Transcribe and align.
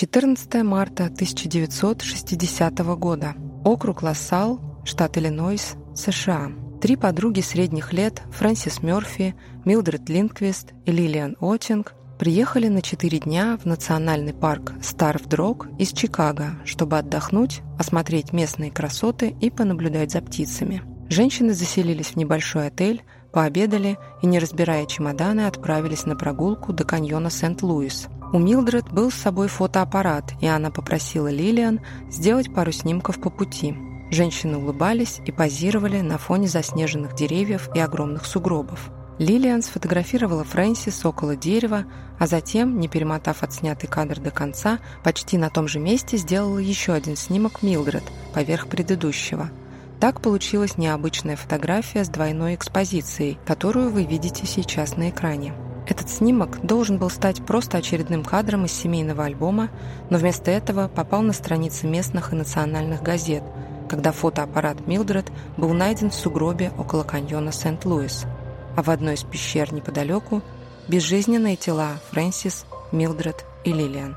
14 0.00 0.62
марта 0.62 1.04
1960 1.04 2.78
года. 2.96 3.34
Округ 3.66 4.02
Лассал, 4.02 4.58
штат 4.82 5.18
Иллинойс, 5.18 5.74
США. 5.94 6.52
Три 6.80 6.96
подруги 6.96 7.42
средних 7.42 7.92
лет, 7.92 8.22
Фрэнсис 8.32 8.82
Мёрфи, 8.82 9.34
Милдред 9.66 10.08
Линквист 10.08 10.72
и 10.86 10.90
Лилиан 10.90 11.36
Отинг, 11.38 11.92
приехали 12.18 12.68
на 12.68 12.80
четыре 12.80 13.18
дня 13.18 13.58
в 13.62 13.66
национальный 13.66 14.32
парк 14.32 14.72
Старф-Дрог 14.80 15.68
из 15.78 15.92
Чикаго, 15.92 16.52
чтобы 16.64 16.96
отдохнуть, 16.96 17.60
осмотреть 17.78 18.32
местные 18.32 18.70
красоты 18.70 19.36
и 19.38 19.50
понаблюдать 19.50 20.12
за 20.12 20.22
птицами. 20.22 20.82
Женщины 21.10 21.52
заселились 21.52 22.12
в 22.12 22.16
небольшой 22.16 22.68
отель, 22.68 23.02
пообедали 23.34 23.98
и, 24.22 24.26
не 24.26 24.38
разбирая 24.38 24.86
чемоданы, 24.86 25.42
отправились 25.42 26.06
на 26.06 26.16
прогулку 26.16 26.72
до 26.72 26.84
каньона 26.84 27.28
Сент-Луис. 27.28 28.08
У 28.32 28.38
Милдред 28.38 28.92
был 28.92 29.10
с 29.10 29.14
собой 29.14 29.48
фотоаппарат, 29.48 30.34
и 30.40 30.46
она 30.46 30.70
попросила 30.70 31.28
Лилиан 31.28 31.80
сделать 32.08 32.54
пару 32.54 32.70
снимков 32.70 33.20
по 33.20 33.28
пути. 33.28 33.74
Женщины 34.12 34.56
улыбались 34.56 35.20
и 35.26 35.32
позировали 35.32 36.00
на 36.00 36.16
фоне 36.16 36.46
заснеженных 36.46 37.16
деревьев 37.16 37.68
и 37.74 37.80
огромных 37.80 38.24
сугробов. 38.26 38.90
Лилиан 39.18 39.62
сфотографировала 39.62 40.44
Фрэнсис 40.44 41.04
около 41.04 41.34
дерева, 41.34 41.86
а 42.20 42.28
затем, 42.28 42.78
не 42.78 42.86
перемотав 42.86 43.42
отснятый 43.42 43.88
кадр 43.88 44.20
до 44.20 44.30
конца, 44.30 44.78
почти 45.02 45.36
на 45.36 45.50
том 45.50 45.66
же 45.66 45.80
месте 45.80 46.16
сделала 46.16 46.58
еще 46.58 46.92
один 46.92 47.16
снимок 47.16 47.62
Милдред 47.62 48.04
поверх 48.32 48.68
предыдущего. 48.68 49.50
Так 49.98 50.20
получилась 50.20 50.78
необычная 50.78 51.36
фотография 51.36 52.04
с 52.04 52.08
двойной 52.08 52.54
экспозицией, 52.54 53.38
которую 53.44 53.90
вы 53.90 54.04
видите 54.04 54.46
сейчас 54.46 54.96
на 54.96 55.10
экране. 55.10 55.52
Этот 55.90 56.08
снимок 56.08 56.64
должен 56.64 56.96
был 56.96 57.10
стать 57.10 57.44
просто 57.44 57.76
очередным 57.76 58.24
кадром 58.24 58.64
из 58.64 58.72
семейного 58.72 59.24
альбома, 59.24 59.68
но 60.08 60.16
вместо 60.16 60.50
этого 60.50 60.88
попал 60.88 61.20
на 61.20 61.34
страницы 61.34 61.86
местных 61.86 62.32
и 62.32 62.36
национальных 62.36 63.02
газет, 63.02 63.42
когда 63.90 64.12
фотоаппарат 64.12 64.86
Милдред 64.86 65.30
был 65.58 65.74
найден 65.74 66.08
в 66.08 66.14
сугробе 66.14 66.72
около 66.78 67.02
каньона 67.02 67.52
Сент-Луис– 67.52 68.24
а 68.76 68.82
в 68.82 68.88
одной 68.88 69.14
из 69.14 69.24
пещер 69.24 69.72
неподалеку 69.72 70.42
безжизненные 70.88 71.56
тела 71.56 71.98
Фрэнсис, 72.10 72.64
Милдред 72.92 73.44
и 73.64 73.72
Лилиан. 73.72 74.16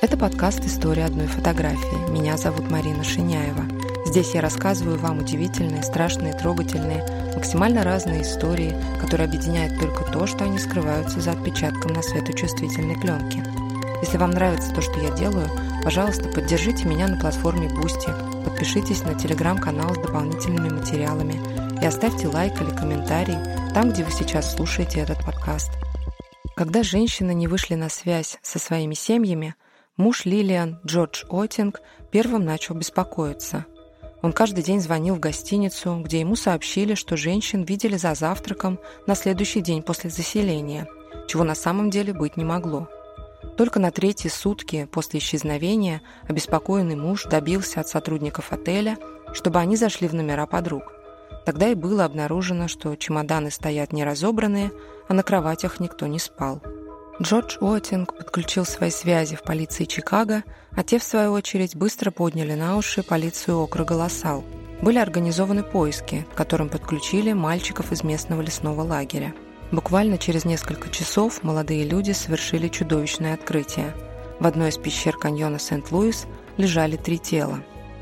Это 0.00 0.18
подкаст 0.18 0.60
«История 0.66 1.06
одной 1.06 1.26
фотографии». 1.26 2.10
Меня 2.10 2.36
зовут 2.36 2.70
Марина 2.70 3.02
Шиняева. 3.02 3.83
Здесь 4.14 4.32
я 4.32 4.42
рассказываю 4.42 4.96
вам 4.96 5.18
удивительные, 5.18 5.82
страшные, 5.82 6.34
трогательные, 6.34 7.04
максимально 7.34 7.82
разные 7.82 8.22
истории, 8.22 8.72
которые 9.00 9.26
объединяют 9.26 9.80
только 9.80 10.04
то, 10.04 10.24
что 10.28 10.44
они 10.44 10.60
скрываются 10.60 11.20
за 11.20 11.32
отпечатком 11.32 11.94
на 11.94 12.00
светочувствительной 12.00 12.94
пленке. 12.94 13.42
Если 14.02 14.16
вам 14.16 14.30
нравится 14.30 14.72
то, 14.72 14.80
что 14.82 15.00
я 15.00 15.10
делаю, 15.10 15.50
пожалуйста, 15.82 16.28
поддержите 16.28 16.84
меня 16.84 17.08
на 17.08 17.18
платформе 17.18 17.66
Boosty 17.66 18.44
подпишитесь 18.44 19.02
на 19.02 19.14
телеграм-канал 19.14 19.92
с 19.96 19.98
дополнительными 19.98 20.68
материалами 20.68 21.40
и 21.82 21.84
оставьте 21.84 22.28
лайк 22.28 22.60
или 22.60 22.70
комментарий 22.70 23.38
там, 23.74 23.90
где 23.90 24.04
вы 24.04 24.12
сейчас 24.12 24.54
слушаете 24.54 25.00
этот 25.00 25.24
подкаст. 25.24 25.72
Когда 26.54 26.84
женщины 26.84 27.34
не 27.34 27.48
вышли 27.48 27.74
на 27.74 27.88
связь 27.88 28.38
со 28.42 28.60
своими 28.60 28.94
семьями, 28.94 29.56
муж 29.96 30.24
Лилиан, 30.24 30.78
Джордж 30.86 31.24
Отинг, 31.30 31.80
первым 32.12 32.44
начал 32.44 32.76
беспокоиться. 32.76 33.66
Он 34.24 34.32
каждый 34.32 34.64
день 34.64 34.80
звонил 34.80 35.16
в 35.16 35.20
гостиницу, 35.20 36.00
где 36.02 36.20
ему 36.20 36.34
сообщили, 36.34 36.94
что 36.94 37.14
женщин 37.14 37.62
видели 37.62 37.98
за 37.98 38.14
завтраком 38.14 38.78
на 39.06 39.14
следующий 39.14 39.60
день 39.60 39.82
после 39.82 40.08
заселения, 40.08 40.88
чего 41.28 41.44
на 41.44 41.54
самом 41.54 41.90
деле 41.90 42.14
быть 42.14 42.38
не 42.38 42.44
могло. 42.44 42.88
Только 43.58 43.80
на 43.80 43.90
третьи 43.90 44.30
сутки 44.30 44.88
после 44.90 45.20
исчезновения 45.20 46.00
обеспокоенный 46.26 46.96
муж 46.96 47.24
добился 47.24 47.80
от 47.80 47.88
сотрудников 47.88 48.50
отеля, 48.50 48.96
чтобы 49.34 49.58
они 49.58 49.76
зашли 49.76 50.08
в 50.08 50.14
номера 50.14 50.46
подруг. 50.46 50.84
Тогда 51.44 51.68
и 51.68 51.74
было 51.74 52.06
обнаружено, 52.06 52.66
что 52.66 52.96
чемоданы 52.96 53.50
стоят 53.50 53.92
неразобранные, 53.92 54.72
а 55.06 55.12
на 55.12 55.22
кроватях 55.22 55.80
никто 55.80 56.06
не 56.06 56.18
спал. 56.18 56.62
Джордж 57.22 57.58
Уоттинг 57.60 58.12
подключил 58.12 58.64
свои 58.64 58.90
связи 58.90 59.36
в 59.36 59.44
полиции 59.44 59.84
Чикаго, 59.84 60.42
а 60.72 60.82
те, 60.82 60.98
в 60.98 61.04
свою 61.04 61.30
очередь, 61.30 61.76
быстро 61.76 62.10
подняли 62.10 62.54
на 62.54 62.76
уши 62.76 63.04
полицию 63.04 63.58
округа 63.58 63.92
Лассал. 63.92 64.44
Были 64.82 64.98
организованы 64.98 65.62
поиски, 65.62 66.26
к 66.32 66.36
которым 66.36 66.68
подключили 66.68 67.32
мальчиков 67.32 67.92
из 67.92 68.02
местного 68.02 68.42
лесного 68.42 68.82
лагеря. 68.82 69.32
Буквально 69.70 70.18
через 70.18 70.44
несколько 70.44 70.90
часов 70.90 71.44
молодые 71.44 71.84
люди 71.84 72.10
совершили 72.10 72.66
чудовищное 72.66 73.34
открытие. 73.34 73.94
В 74.40 74.46
одной 74.46 74.70
из 74.70 74.76
пещер 74.76 75.16
каньона 75.16 75.60
Сент-Луис 75.60 76.26
лежали 76.56 76.96
три 76.96 77.18
тела. 77.18 77.60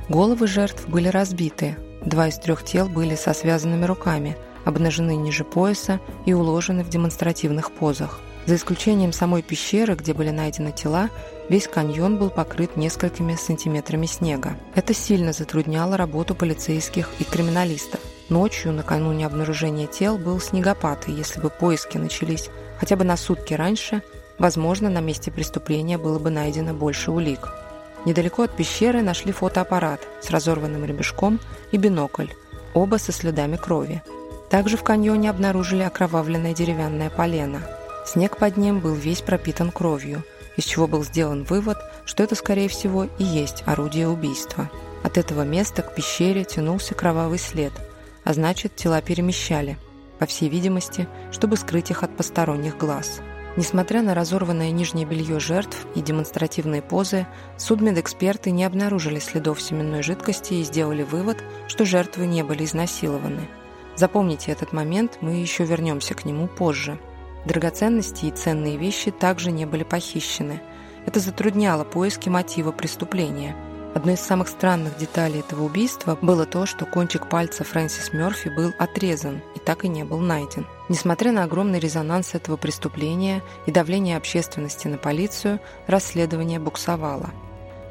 Головы 0.09 0.47
жертв 0.47 0.89
были 0.89 1.09
разбиты. 1.09 1.77
Два 2.05 2.29
из 2.29 2.39
трех 2.39 2.65
тел 2.65 2.89
были 2.89 3.15
со 3.15 3.35
связанными 3.35 3.85
руками, 3.85 4.39
обнажены 4.65 5.17
ниже 5.17 5.45
пояса 5.45 6.01
и 6.25 6.33
уложены 6.33 6.83
в 6.83 6.89
демонстративных 6.89 7.73
позах. 7.73 8.21
За 8.47 8.57
исключением 8.57 9.13
самой 9.13 9.43
пещеры, 9.43 9.95
где 9.95 10.15
были 10.15 10.31
найдены 10.31 10.73
тела, 10.73 11.11
весь 11.49 11.69
каньон 11.69 12.19
был 12.19 12.29
покрыт 12.29 12.77
несколькими 12.77 13.37
сантиметрами 13.37 14.07
снега. 14.07 14.57
Это 14.75 14.95
сильно 14.95 15.33
затрудняло 15.33 15.97
работу 15.97 16.35
полицейских 16.35 17.09
и 17.21 17.25
криминалистов. 17.25 18.01
Ночью, 18.29 18.73
накануне 18.73 19.27
обнаружения 19.27 19.87
тел, 19.87 20.19
был 20.19 20.41
снегопад, 20.41 21.09
и 21.09 21.13
если 21.13 21.41
бы 21.41 21.51
поиски 21.51 21.99
начались 21.99 22.51
хотя 22.79 22.97
бы 22.97 23.05
на 23.05 23.17
сутки 23.17 23.55
раньше, 23.55 24.03
возможно, 24.39 24.91
на 24.91 25.01
месте 25.01 25.31
преступления 25.31 25.99
было 25.99 26.19
бы 26.19 26.31
найдено 26.31 26.75
больше 26.75 27.13
улик. 27.13 27.49
Недалеко 28.05 28.43
от 28.43 28.57
пещеры 28.57 29.03
нашли 29.03 29.31
фотоаппарат 29.31 30.01
с 30.21 30.31
разорванным 30.31 30.85
ребешком 30.85 31.39
и 31.71 31.77
бинокль, 31.77 32.29
оба 32.75 32.97
со 32.97 33.13
следами 33.13 33.57
крови. 33.57 34.03
Также 34.51 34.77
в 34.77 34.83
каньоне 34.83 35.31
обнаружили 35.31 35.83
окровавленное 35.83 36.55
деревянное 36.55 37.11
полено. 37.11 37.63
Снег 38.05 38.37
под 38.37 38.57
ним 38.57 38.81
был 38.81 38.95
весь 38.95 39.23
пропитан 39.23 39.71
кровью, 39.71 40.25
из 40.57 40.65
чего 40.65 40.87
был 40.87 41.05
сделан 41.05 41.45
вывод, 41.45 41.79
что 42.05 42.23
это, 42.23 42.35
скорее 42.35 42.69
всего, 42.69 43.05
и 43.19 43.25
есть 43.25 43.63
орудие 43.67 44.09
убийства. 44.09 44.71
От 45.03 45.19
этого 45.19 45.43
места 45.43 45.83
к 45.83 45.95
пещере 45.95 46.45
тянулся 46.45 46.95
кровавый 46.95 47.39
след– 47.39 47.73
а 48.25 48.33
значит, 48.35 48.77
тела 48.77 49.01
перемещали, 49.01 49.77
по 50.19 50.27
всей 50.27 50.49
видимости, 50.49 51.09
чтобы 51.31 51.57
скрыть 51.57 51.91
их 51.91 52.03
от 52.03 52.17
посторонних 52.17 52.77
глаз. 52.77 53.21
Несмотря 53.57 54.01
на 54.01 54.15
разорванное 54.15 54.71
нижнее 54.71 55.05
белье 55.05 55.39
жертв 55.39 55.87
и 55.95 56.01
демонстративные 56.01 56.81
позы, 56.81 57.27
судмедэксперты 57.59 58.51
не 58.51 58.65
обнаружили 58.65 59.19
следов 59.19 59.61
семенной 59.61 60.03
жидкости 60.03 60.55
и 60.55 60.63
сделали 60.63 61.03
вывод, 61.03 61.43
что 61.69 61.85
жертвы 61.85 62.27
не 62.27 62.43
были 62.43 62.65
изнасилованы. 62.65 63.49
Запомните 63.95 64.53
этот 64.53 64.73
момент, 64.73 65.19
мы 65.21 65.33
еще 65.33 65.65
вернемся 65.65 66.15
к 66.15 66.25
нему 66.25 66.49
позже. 66.49 66.99
Драгоценности 67.47 68.27
и 68.27 68.31
ценные 68.31 68.77
вещи 68.77 69.11
также 69.11 69.51
не 69.51 69.67
были 69.67 69.83
похищены. 69.83 70.61
Это 71.07 71.21
затрудняло 71.21 71.85
поиски 71.85 72.29
мотива 72.29 72.73
преступления– 72.73 73.57
Одной 73.95 74.15
из 74.15 74.21
самых 74.21 74.49
странных 74.49 74.97
деталей 74.97 75.41
этого 75.41 75.65
убийства 75.65 76.17
было 76.23 76.47
то, 76.47 76.65
что 76.65 76.87
кончик 76.87 77.29
пальца 77.29 77.63
Фрэнсис 77.63 78.15
Мёрфи 78.15 78.49
был 78.49 78.73
отрезан 78.79 79.43
и 79.55 79.59
так 79.59 79.85
и 79.85 79.89
не 79.89 80.03
был 80.03 80.19
найден. 80.19 80.67
Несмотря 80.89 81.31
на 81.31 81.45
огромный 81.45 81.79
резонанс 81.79 82.35
этого 82.35 82.57
преступления 82.57 83.43
и 83.67 83.71
давление 83.71 84.17
общественности 84.17 84.89
на 84.89 84.97
полицию, 84.97 85.61
расследование 85.87 86.59
буксовало. 86.59 87.31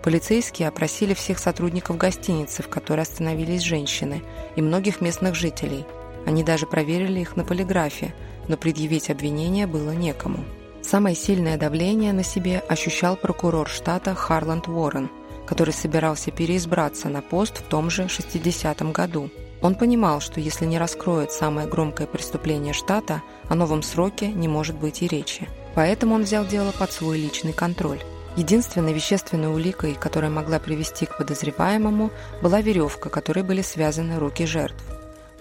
Полицейские 0.03 0.69
опросили 0.69 1.13
всех 1.13 1.37
сотрудников 1.37 1.97
гостиницы, 1.97 2.63
в 2.63 2.67
которой 2.67 3.01
остановились 3.01 3.61
женщины, 3.61 4.23
и 4.55 4.61
многих 4.63 5.01
местных 5.01 5.35
жителей. 5.35 5.85
Они 6.25 6.43
даже 6.43 6.65
проверили 6.65 7.19
их 7.19 7.35
на 7.35 7.43
полиграфе, 7.43 8.15
но 8.47 8.57
предъявить 8.57 9.09
обвинение 9.09 9.67
было 9.67 9.91
некому. 9.91 10.43
Самое 10.81 11.15
сильное 11.15 11.57
давление 11.57 12.13
на 12.13 12.23
себе 12.23 12.63
ощущал 12.67 13.15
прокурор 13.15 13.69
штата 13.69 14.15
Харланд 14.15 14.67
Уоррен– 14.67 15.09
который 15.51 15.73
собирался 15.73 16.31
переизбраться 16.31 17.09
на 17.09 17.21
пост 17.21 17.57
в 17.57 17.63
том 17.63 17.89
же 17.89 18.03
60-м 18.03 18.93
году. 18.93 19.29
Он 19.61 19.75
понимал, 19.75 20.21
что 20.21 20.39
если 20.39 20.63
не 20.65 20.79
раскроет 20.79 21.33
самое 21.33 21.67
громкое 21.67 22.07
преступление 22.07 22.71
штата, 22.71 23.21
о 23.49 23.55
новом 23.55 23.83
сроке 23.83 24.27
не 24.29 24.47
может 24.47 24.77
быть 24.77 25.01
и 25.01 25.09
речи. 25.09 25.49
Поэтому 25.75 26.15
он 26.15 26.23
взял 26.23 26.45
дело 26.45 26.71
под 26.71 26.93
свой 26.93 27.17
личный 27.17 27.51
контроль. 27.51 27.99
Единственной 28.37 28.93
вещественной 28.93 29.53
уликой, 29.53 29.93
которая 29.93 30.31
могла 30.31 30.57
привести 30.57 31.05
к 31.05 31.17
подозреваемому, 31.17 32.11
была 32.41 32.61
веревка, 32.61 33.09
которой 33.09 33.43
были 33.43 33.61
связаны 33.61 34.19
руки 34.19 34.45
жертв. 34.45 34.81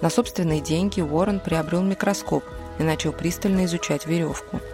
На 0.01 0.11
собственные 0.11 0.61
деньги 0.61 1.01
Уоррен 1.01 1.39
приобрел 1.39 1.83
микроскоп 1.83 2.43
и 2.81 2.83
начал 2.83 3.13
пристально 3.13 3.67
изучать 3.67 4.07
веревку– 4.07 4.61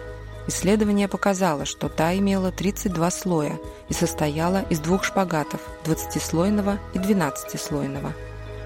Исследование 0.47 1.09
показало, 1.09 1.65
что 1.65 1.89
та 1.89 2.17
имела 2.17 2.51
32 2.51 3.11
слоя 3.11 3.59
и 3.89 3.93
состояла 3.93 4.61
из 4.69 4.79
двух 4.79 5.03
шпагатов– 5.03 5.59
20-слойного 5.85 6.79
и 6.93 6.97
12-слойного. 6.97 8.13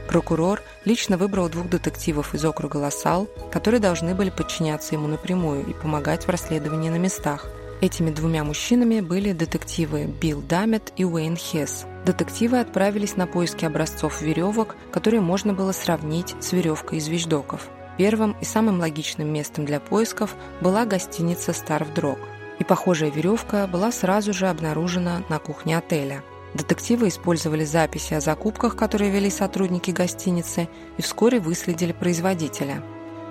Прокурор 0.07 0.61
лично 0.85 1.17
выбрал 1.17 1.49
двух 1.49 1.69
детективов 1.69 2.35
из 2.35 2.45
округа 2.45 2.77
Лассал, 2.77 3.27
которые 3.51 3.79
должны 3.79 4.13
были 4.13 4.29
подчиняться 4.29 4.93
ему 4.93 5.07
напрямую 5.07 5.65
и 5.65 5.73
помогать 5.73 6.25
в 6.25 6.29
расследовании 6.29 6.89
на 6.89 6.97
местах. 6.97 7.47
Этими 7.81 8.11
двумя 8.11 8.43
мужчинами 8.43 8.99
были 8.99 9.31
детективы 9.31 10.03
Билл 10.05 10.41
Дамет 10.41 10.93
и 10.97 11.03
Уэйн 11.03 11.35
Хесс. 11.35 11.85
Детективы 12.05 12.59
отправились 12.59 13.15
на 13.15 13.25
поиски 13.25 13.65
образцов 13.65 14.21
веревок, 14.21 14.75
которые 14.91 15.21
можно 15.21 15.53
было 15.53 15.71
сравнить 15.71 16.35
с 16.41 16.51
веревкой 16.51 16.99
из 16.99 17.07
вещдоков. 17.07 17.69
Первым 17.97 18.35
и 18.41 18.45
самым 18.45 18.79
логичным 18.79 19.31
местом 19.31 19.65
для 19.65 19.79
поисков 19.79 20.35
была 20.61 20.85
гостиница 20.85 21.53
«Старв 21.53 21.93
Дрог». 21.93 22.19
И 22.59 22.63
похожая 22.63 23.11
веревка 23.11 23.67
была 23.67 23.91
сразу 23.91 24.33
же 24.33 24.47
обнаружена 24.47 25.23
на 25.29 25.39
кухне 25.39 25.77
отеля– 25.77 26.23
Детективы 26.53 27.07
использовали 27.07 27.63
записи 27.63 28.13
о 28.13 28.19
закупках, 28.19 28.75
которые 28.75 29.09
вели 29.09 29.29
сотрудники 29.29 29.91
гостиницы, 29.91 30.67
и 30.97 31.01
вскоре 31.01 31.39
выследили 31.39 31.93
производителя. 31.93 32.83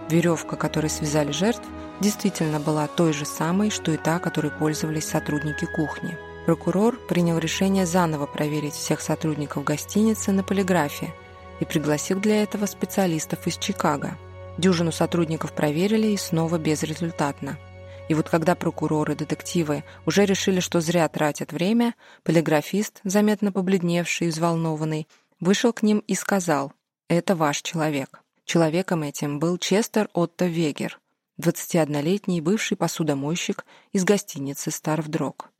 Веревка, 0.08 0.56
которой 0.56 0.88
связали 0.88 1.30
жертв, 1.30 1.62
действительно 2.00 2.60
была 2.60 2.86
той 2.86 3.12
же 3.12 3.26
самой, 3.26 3.70
что 3.70 3.92
и 3.92 3.98
та, 3.98 4.18
которой 4.18 4.50
пользовались 4.50 5.04
сотрудники 5.04 5.66
кухни. 5.66 6.16
Прокурор 6.46 6.96
принял 7.08 7.36
решение 7.36 7.84
заново 7.84 8.24
проверить 8.24 8.72
всех 8.72 9.02
сотрудников 9.02 9.64
гостиницы 9.64 10.32
на 10.32 10.42
полиграфе 10.42 11.12
и 11.60 11.66
пригласил 11.66 12.18
для 12.18 12.42
этого 12.42 12.64
специалистов 12.64 13.46
из 13.46 13.58
Чикаго. 13.58 14.16
Дюжину 14.60 14.92
сотрудников 14.92 15.52
проверили 15.52 16.08
и 16.08 16.16
снова 16.16 16.58
безрезультатно– 16.58 17.58
и 18.10 18.14
вот 18.14 18.28
когда 18.28 18.56
прокуроры, 18.56 19.14
детективы 19.14 19.84
уже 20.04 20.24
решили, 20.24 20.58
что 20.58 20.80
зря 20.80 21.06
тратят 21.08 21.52
время, 21.52 21.94
полиграфист, 22.24 23.00
заметно 23.04 23.52
побледневший 23.52 24.26
и 24.26 24.30
взволнованный, 24.30 25.06
вышел 25.38 25.72
к 25.72 25.84
ним 25.84 26.02
и 26.08 26.16
сказал 26.16 26.72
«Это 27.08 27.36
ваш 27.36 27.62
человек». 27.62 28.20
Человеком 28.44 29.04
этим 29.04 29.38
был 29.38 29.58
Честер 29.58 30.08
Отто 30.12 30.46
Вегер, 30.46 30.98
21-летний 31.40 32.40
бывший 32.40 32.76
посудомойщик 32.76 33.64
из 33.92 34.02
гостиницы 34.02 34.72
«Старвдрог». 34.72 35.52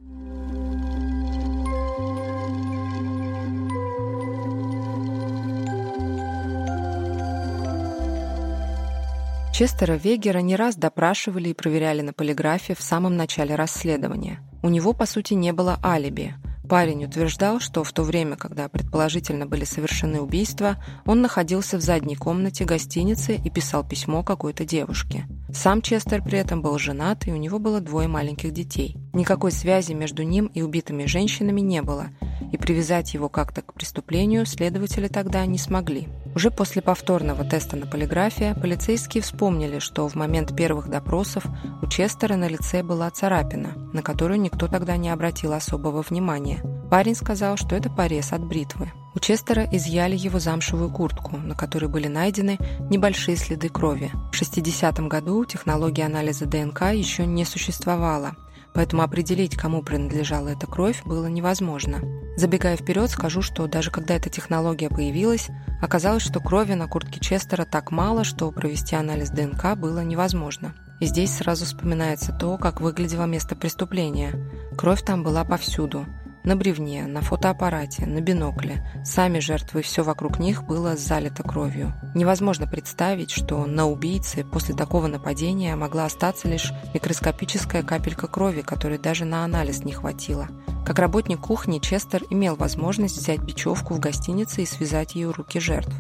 Честера 9.61 9.93
Вегера 9.93 10.39
не 10.39 10.57
раз 10.57 10.75
допрашивали 10.75 11.51
и 11.51 11.53
проверяли 11.53 12.01
на 12.01 12.15
полиграфе 12.15 12.75
в 12.75 12.81
самом 12.81 13.19
начале 13.19 13.57
расследования. 13.57 14.41
У 14.63 14.71
него, 14.71 14.95
по 14.95 15.05
сути, 15.05 15.35
не 15.35 15.53
было 15.53 15.79
алиби. 15.85 16.35
Парень 16.67 17.05
утверждал, 17.05 17.61
что 17.61 17.85
в 17.85 17.93
то 17.93 18.03
время, 18.03 18.37
когда 18.37 18.71
предположительно 18.71 19.45
были 19.45 19.65
совершены 19.65 20.23
убийства, 20.23 20.83
он 21.05 21.21
находился 21.21 21.77
в 21.77 21.83
задней 21.83 22.17
комнате 22.17 22.65
гостиницы 22.65 23.35
и 23.35 23.51
писал 23.51 23.87
письмо 23.87 24.23
какой-то 24.23 24.65
девушке. 24.65 25.27
Сам 25.53 25.83
Честер 25.83 26.23
при 26.23 26.39
этом 26.39 26.63
был 26.63 26.79
женат, 26.79 27.27
и 27.27 27.31
у 27.31 27.37
него 27.37 27.59
было 27.59 27.83
двое 27.83 28.09
маленьких 28.09 28.53
детей. 28.53 28.97
Никакой 29.13 29.53
связи 29.53 29.93
между 29.93 30.23
ним 30.23 30.47
и 30.47 30.63
убитыми 30.63 31.05
женщинами 31.05 31.61
не 31.61 31.83
было, 31.83 32.07
и 32.53 32.57
привязать 32.57 33.15
его 33.15 33.29
как-то 33.29 33.63
к 33.63 33.75
преступлению 33.75 34.47
следователи 34.47 35.09
тогда 35.09 35.45
не 35.47 35.59
смогли. 35.59 36.09
Уже 36.35 36.51
после 36.51 36.83
повторного 36.83 37.45
теста 37.45 37.77
на 37.77 37.87
полиграфе 37.87 38.55
полицейские 38.55 39.23
вспомнили, 39.23 39.79
что 39.79 40.09
в 40.09 40.15
момент 40.15 40.57
первых 40.57 40.89
допросов 40.89 41.45
у 41.83 41.87
Честера 41.87 42.37
на 42.37 42.49
лице 42.49 42.83
была 42.83 43.11
царапина, 43.11 43.75
на 43.93 44.03
которую 44.03 44.41
никто 44.41 44.69
тогда 44.69 44.97
не 44.97 45.11
обратил 45.11 45.53
особого 45.53 46.03
внимания. 46.03 46.63
Парень 46.91 47.15
сказал, 47.15 47.57
что 47.57 47.77
это 47.77 47.91
порез 47.91 48.33
от 48.33 48.45
бритвы. 48.45 48.93
У 49.15 49.19
Честера 49.19 49.65
изъяли 49.73 50.17
его 50.17 50.39
замшевую 50.39 50.91
куртку, 50.91 51.37
на 51.37 51.57
которой 51.57 51.87
были 51.87 52.07
найдены 52.07 52.59
небольшие 52.91 53.37
следы 53.37 53.69
крови. 53.69 54.13
В 54.33 54.37
60 54.37 55.01
году 55.09 55.45
технология 55.45 56.07
анализа 56.07 56.47
ДНК 56.47 56.93
еще 56.93 57.27
не 57.27 57.45
существовала, 57.45 58.37
поэтому 58.75 59.03
определить, 59.03 59.57
кому 59.57 59.83
принадлежала 59.83 60.49
эта 60.49 60.67
кровь, 60.67 61.03
было 61.05 61.27
невозможно. 61.27 62.01
Забегая 62.37 62.77
вперед, 62.77 63.11
скажу, 63.11 63.43
что 63.43 63.67
даже 63.67 63.91
когда 63.91 64.15
эта 64.15 64.31
технология 64.31 64.89
появилась, 64.89 65.49
оказалось, 65.81 66.23
что 66.23 66.41
крови 66.41 66.75
на 66.75 66.87
куртке 66.89 67.21
Честера 67.21 67.65
так 67.65 67.91
мало, 67.91 68.25
что 68.25 68.51
провести 68.51 68.97
анализ 68.97 69.31
ДНК 69.31 69.77
было 69.77 70.05
невозможно. 70.05 70.75
И 71.01 71.07
здесь 71.07 71.33
сразу 71.35 71.65
вспоминается 71.65 72.33
то, 72.33 72.59
как 72.59 72.81
выглядело 72.81 73.25
место 73.25 73.57
преступления. 73.57 74.35
Кровь 74.77 75.03
там 75.03 75.23
была 75.23 75.45
повсюду– 75.45 76.07
на 76.45 76.57
бревне, 76.57 77.07
на 77.07 77.21
фотоаппарате, 77.21 78.07
на 78.07 78.21
бинокле. 78.21 78.87
Сами 79.05 79.39
жертвы 79.39 79.83
все 79.83 80.03
вокруг 80.03 80.39
них 80.39 80.65
было 80.65 80.97
залито 80.97 81.43
кровью. 81.43 81.93
Невозможно 82.15 82.67
представить, 82.67 83.31
что 83.31 83.67
на 83.67 83.87
убийце 83.87 84.45
после 84.45 84.75
такого 84.75 85.07
нападения 85.07 85.77
могла 85.77 86.07
остаться 86.07 86.49
лишь 86.49 86.73
микроскопическая 86.95 87.83
капелька 87.83 88.27
крови, 88.27 88.63
которой 88.63 88.99
даже 88.99 89.25
на 89.25 89.45
анализ 89.45 89.85
не 89.85 89.93
хватило. 89.93 90.49
Как 90.87 90.99
работник 90.99 91.41
кухни 91.41 91.79
Честер 91.79 92.25
имел 92.31 92.57
возможность 92.57 93.17
взять 93.17 93.41
бечевку 93.41 93.95
в 93.95 94.01
гостинице 94.01 94.63
и 94.63 94.67
связать 94.67 95.15
ее 95.15 95.31
руки 95.31 95.61
жертв. 95.61 95.95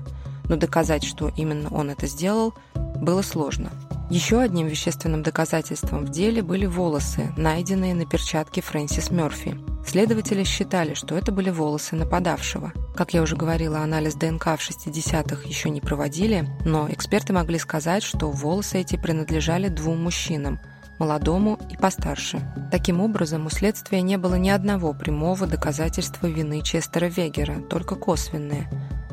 Но 0.48 0.56
доказать, 0.56 1.04
что 1.04 1.30
именно 1.36 1.68
он 1.70 1.90
это 1.90 2.06
сделал, 2.06 2.54
было 2.74 3.22
сложно. 3.22 3.70
Еще 4.10 4.40
одним 4.40 4.66
вещественным 4.66 5.22
доказательством 5.22 6.04
в 6.04 6.10
деле 6.10 6.42
были 6.42 6.66
волосы, 6.66 7.32
найденные 7.36 7.94
на 7.94 8.06
перчатке 8.06 8.60
Фрэнсис 8.60 9.10
Мёрфи. 9.12 9.56
Следователи 9.86 10.44
считали, 10.44 10.94
что 10.94 11.16
это 11.16 11.32
были 11.32 11.50
волосы 11.50 11.96
нападавшего. 11.96 12.72
Как 12.94 13.14
я 13.14 13.22
уже 13.22 13.36
говорила, 13.36 13.80
анализ 13.80 14.14
ДНК 14.14 14.44
в 14.44 14.70
60-х 14.70 15.48
еще 15.48 15.70
не 15.70 15.80
проводили, 15.80 16.48
но 16.64 16.90
эксперты 16.90 17.32
могли 17.32 17.58
сказать, 17.58 18.02
что 18.02 18.30
волосы 18.30 18.78
эти 18.78 18.96
принадлежали 18.96 19.68
двум 19.68 20.02
мужчинам– 20.02 20.60
молодому 21.00 21.58
и 21.70 21.76
постарше. 21.76 22.40
Таким 22.70 23.00
образом, 23.00 23.46
у 23.46 23.50
следствия 23.50 24.02
не 24.02 24.18
было 24.18 24.34
ни 24.34 24.50
одного 24.50 24.92
прямого 24.92 25.46
доказательства 25.46 26.26
вины 26.26 26.62
Честера 26.62 27.06
Вегера, 27.06 27.60
только 27.62 27.96
косвенные. 27.96 28.70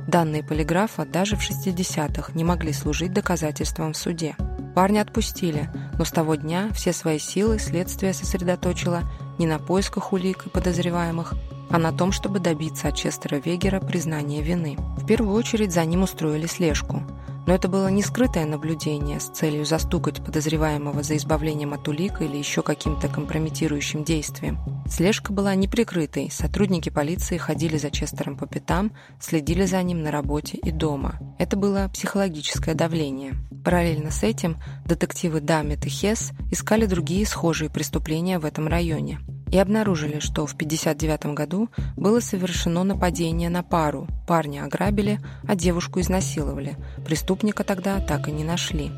Данные 0.07 0.43
полиграфа 0.43 1.05
даже 1.05 1.35
в 1.35 1.39
60-х 1.39 2.33
не 2.33 2.43
могли 2.43 2.73
служить 2.73 3.13
доказательством 3.13 3.93
в 3.93 3.97
суде. 3.97 4.35
Парня 4.75 5.01
отпустили, 5.01 5.69
но 5.97 6.05
с 6.05 6.11
того 6.11 6.35
дня 6.35 6.69
все 6.73 6.93
свои 6.93 7.17
силы 7.17 7.57
следствие 7.57 8.13
сосредоточило 8.13 9.03
не 9.37 9.47
на 9.47 9.59
поисках 9.59 10.13
улик 10.13 10.45
и 10.45 10.49
подозреваемых, 10.49 11.35
а 11.69 11.77
на 11.77 11.91
том, 11.91 12.11
чтобы 12.11 12.39
добиться 12.39 12.87
от 12.87 12.95
Честера 12.95 13.37
Вегера 13.37 13.79
признания 13.79 14.41
вины. 14.41 14.77
В 14.97 15.05
первую 15.05 15.35
очередь 15.35 15.73
за 15.73 15.83
ним 15.85 16.03
устроили 16.03 16.47
слежку– 16.47 17.03
но 17.47 17.55
это 17.55 17.69
было 17.69 17.87
не 17.87 18.03
скрытое 18.03 18.45
наблюдение 18.45 19.19
с 19.19 19.29
целью 19.29 19.65
застукать 19.65 20.23
подозреваемого 20.23 21.01
за 21.01 21.15
избавлением 21.17 21.73
от 21.73 21.87
улик 21.87 22.21
или 22.21 22.35
еще 22.37 22.61
каким-то 22.61 23.07
компрометирующим 23.07 24.03
действием. 24.03 24.59
Слежка 24.87 25.33
была 25.33 25.55
неприкрытой, 25.55 26.29
сотрудники 26.29 26.89
полиции 26.89 27.37
ходили 27.37 27.77
за 27.77 27.89
Честером 27.89 28.37
по 28.37 28.45
пятам, 28.45 28.91
следили 29.19 29.65
за 29.65 29.81
ним 29.81 30.03
на 30.03 30.11
работе 30.11 30.57
и 30.57 30.71
дома. 30.71 31.15
Это 31.39 31.55
было 31.55 31.89
психологическое 31.91 32.75
давление. 32.75 33.35
Параллельно 33.63 34.11
с 34.11 34.23
этим 34.23 34.57
детективы 34.85 35.39
Дамет 35.39 35.85
и 35.85 35.89
Хесс 35.89 36.31
искали 36.51 36.85
другие 36.85 37.25
схожие 37.25 37.69
преступления 37.69 38.39
в 38.39 38.45
этом 38.45 38.67
районе– 38.67 39.19
и 39.51 39.57
обнаружили, 39.57 40.19
что 40.19 40.45
в 40.45 40.53
1959 40.53 41.35
году 41.35 41.69
было 41.95 42.19
совершено 42.19 42.83
нападение 42.83 43.49
на 43.49 43.63
пару. 43.63 44.07
Парня 44.27 44.63
ограбили, 44.63 45.19
а 45.47 45.55
девушку 45.55 45.99
изнасиловали. 45.99 46.75
Преступника 47.05 47.63
тогда 47.63 47.99
так 47.99 48.27
и 48.27 48.31
не 48.31 48.43
нашли. 48.43 48.91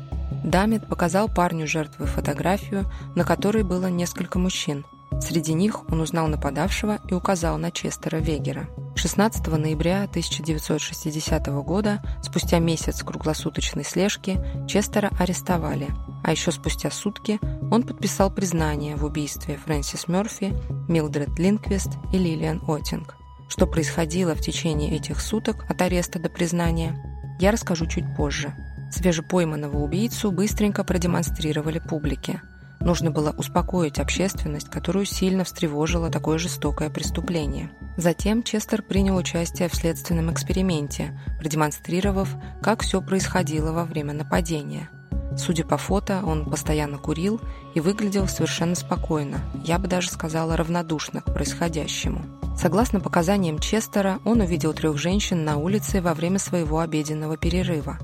Дамит 0.44 0.86
показал 0.86 1.28
парню 1.28 1.66
жертвы 1.66 2.06
фотографию, 2.06 2.90
на 3.14 3.24
которой 3.24 3.62
было 3.62 3.86
несколько 3.86 4.38
мужчин. 4.38 4.84
Среди 5.20 5.52
них 5.52 5.88
он 5.90 6.00
узнал 6.00 6.28
нападавшего 6.28 6.98
и 7.08 7.14
указал 7.14 7.58
на 7.58 7.70
Честера 7.70 8.16
Вегера. 8.16 8.68
16 8.96 9.46
ноября 9.46 10.02
1960 10.04 11.46
года, 11.64 12.02
спустя 12.22 12.58
месяц 12.58 13.02
круглосуточной 13.02 13.84
слежки, 13.84 14.38
Честера 14.68 15.10
арестовали, 15.18 15.88
а 16.22 16.32
еще 16.32 16.52
спустя 16.52 16.90
сутки 16.90 17.38
он 17.70 17.82
подписал 17.82 18.30
признание 18.30 18.96
в 18.96 19.04
убийстве 19.04 19.56
Фрэнсис 19.64 20.08
Мёрфи, 20.08 20.52
Милдред 20.88 21.38
Линквест 21.38 21.90
и 22.12 22.18
Лилиан 22.18 22.62
Отинг. 22.66 23.16
Что 23.48 23.66
происходило 23.66 24.34
в 24.34 24.40
течение 24.40 24.94
этих 24.94 25.20
суток 25.20 25.64
от 25.68 25.80
ареста 25.82 26.18
до 26.18 26.28
признания, 26.28 26.94
я 27.40 27.50
расскажу 27.52 27.86
чуть 27.86 28.04
позже. 28.16 28.54
Свежепойманного 28.92 29.78
убийцу 29.78 30.30
быстренько 30.30 30.84
продемонстрировали 30.84 31.78
публике– 31.78 32.42
Нужно 32.80 33.10
было 33.10 33.34
успокоить 33.36 33.98
общественность, 33.98 34.70
которую 34.70 35.04
сильно 35.04 35.44
встревожило 35.44 36.10
такое 36.10 36.38
жестокое 36.38 36.88
преступление. 36.88 37.70
Затем 37.96 38.42
Честер 38.42 38.82
принял 38.82 39.16
участие 39.16 39.68
в 39.68 39.74
следственном 39.74 40.32
эксперименте, 40.32 41.20
продемонстрировав, 41.38 42.34
как 42.62 42.82
все 42.82 43.02
происходило 43.02 43.72
во 43.72 43.84
время 43.84 44.14
нападения. 44.14 44.88
Судя 45.36 45.64
по 45.64 45.76
фото, 45.76 46.22
он 46.24 46.50
постоянно 46.50 46.98
курил 46.98 47.40
и 47.74 47.80
выглядел 47.80 48.26
совершенно 48.26 48.74
спокойно, 48.74 49.40
я 49.64 49.78
бы 49.78 49.86
даже 49.86 50.10
сказала 50.10 50.56
равнодушно 50.56 51.20
к 51.20 51.32
происходящему. 51.32 52.24
Согласно 52.56 53.00
показаниям 53.00 53.58
Честера, 53.58 54.18
он 54.24 54.40
увидел 54.40 54.74
трех 54.74 54.98
женщин 54.98 55.44
на 55.44 55.56
улице 55.56 56.00
во 56.02 56.14
время 56.14 56.38
своего 56.38 56.80
обеденного 56.80 57.36
перерыва. 57.36 57.98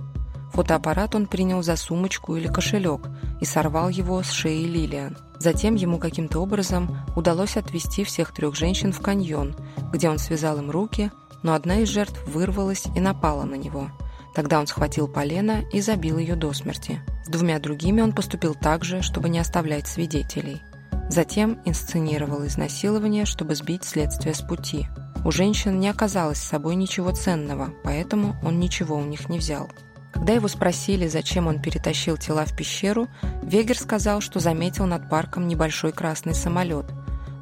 Фотоаппарат 0.57 1.15
он 1.15 1.27
принял 1.27 1.63
за 1.63 1.77
сумочку 1.77 2.35
или 2.35 2.49
кошелек 2.49 3.11
и 3.43 3.45
сорвал 3.45 3.91
его 3.91 4.23
с 4.23 4.31
шеи 4.31 4.65
Лилиан. 4.65 5.19
Затем 5.39 5.75
ему 5.75 5.99
каким-то 5.99 6.41
образом 6.41 6.97
удалось 7.15 7.59
отвезти 7.59 8.05
всех 8.05 8.33
трех 8.33 8.57
женщин 8.57 8.91
в 8.91 9.03
каньон, 9.03 9.55
где 9.93 10.09
он 10.09 10.19
связал 10.19 10.57
им 10.57 10.71
руки, 10.71 11.13
но 11.43 11.53
одна 11.53 11.81
из 11.81 11.91
жертв 11.91 12.27
вырвалась 12.27 12.87
и 12.97 13.01
напала 13.01 13.45
на 13.45 13.57
него. 13.57 13.91
Тогда 14.35 14.59
он 14.59 14.67
схватил 14.67 15.09
полено 15.09 15.63
и 15.75 15.83
забил 15.83 16.17
ее 16.17 16.37
до 16.37 16.55
смерти. 16.55 17.03
С 17.27 17.29
двумя 17.29 17.59
другими 17.59 18.01
он 18.01 18.13
поступил 18.13 18.55
так 18.55 18.83
же, 18.83 19.03
чтобы 19.03 19.29
не 19.29 19.41
оставлять 19.41 19.87
свидетелей. 19.87 20.63
Затем 21.11 21.61
инсценировал 21.67 22.47
изнасилование, 22.47 23.27
чтобы 23.27 23.57
сбить 23.57 23.85
следствие 23.85 24.35
с 24.35 24.41
пути. 24.41 24.87
У 25.23 25.31
женщин 25.31 25.79
не 25.79 25.91
оказалось 25.91 26.39
с 26.39 26.49
собой 26.49 26.77
ничего 26.77 27.11
ценного, 27.11 27.75
поэтому 27.85 28.37
он 28.43 28.59
ничего 28.59 28.97
у 28.97 29.05
них 29.05 29.29
не 29.29 29.39
взял. 29.39 29.69
Когда 30.17 30.33
его 30.33 30.49
спросили, 30.49 31.07
зачем 31.09 31.47
он 31.47 31.61
перетащил 31.61 32.17
тела 32.17 32.47
в 32.47 32.57
пещеру, 32.57 33.07
Вегер 33.43 33.79
сказал, 33.79 34.23
что 34.23 34.41
заметил 34.41 34.87
над 34.87 35.11
парком 35.11 35.47
небольшой 35.47 35.93
красный 35.93 36.35
самолет. 36.35 36.87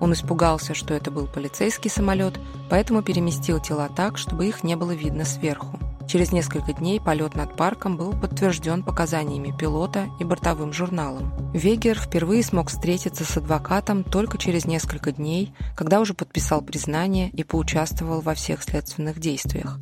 Он 0.00 0.12
испугался, 0.12 0.74
что 0.74 0.92
это 0.92 1.12
был 1.12 1.28
полицейский 1.28 1.88
самолет, 1.88 2.34
поэтому 2.68 3.02
переместил 3.02 3.60
тела 3.60 3.88
так, 3.88 4.18
чтобы 4.18 4.48
их 4.48 4.64
не 4.64 4.74
было 4.74 4.90
видно 4.90 5.24
сверху. 5.24 5.78
Через 6.08 6.32
несколько 6.32 6.72
дней 6.72 7.00
полет 7.00 7.36
над 7.36 7.56
парком 7.56 7.96
был 7.96 8.12
подтвержден 8.12 8.82
показаниями 8.82 9.54
пилота 9.56 10.08
и 10.18 10.24
бортовым 10.24 10.72
журналом. 10.72 11.32
Вегер 11.54 11.96
впервые 11.96 12.42
смог 12.42 12.70
встретиться 12.70 13.24
с 13.24 13.36
адвокатом 13.36 14.02
только 14.02 14.36
через 14.36 14.66
несколько 14.66 15.12
дней, 15.12 15.54
когда 15.76 16.00
уже 16.00 16.12
подписал 16.12 16.60
признание 16.60 17.30
и 17.30 17.44
поучаствовал 17.44 18.20
во 18.20 18.34
всех 18.34 18.64
следственных 18.64 19.20
действиях. 19.20 19.78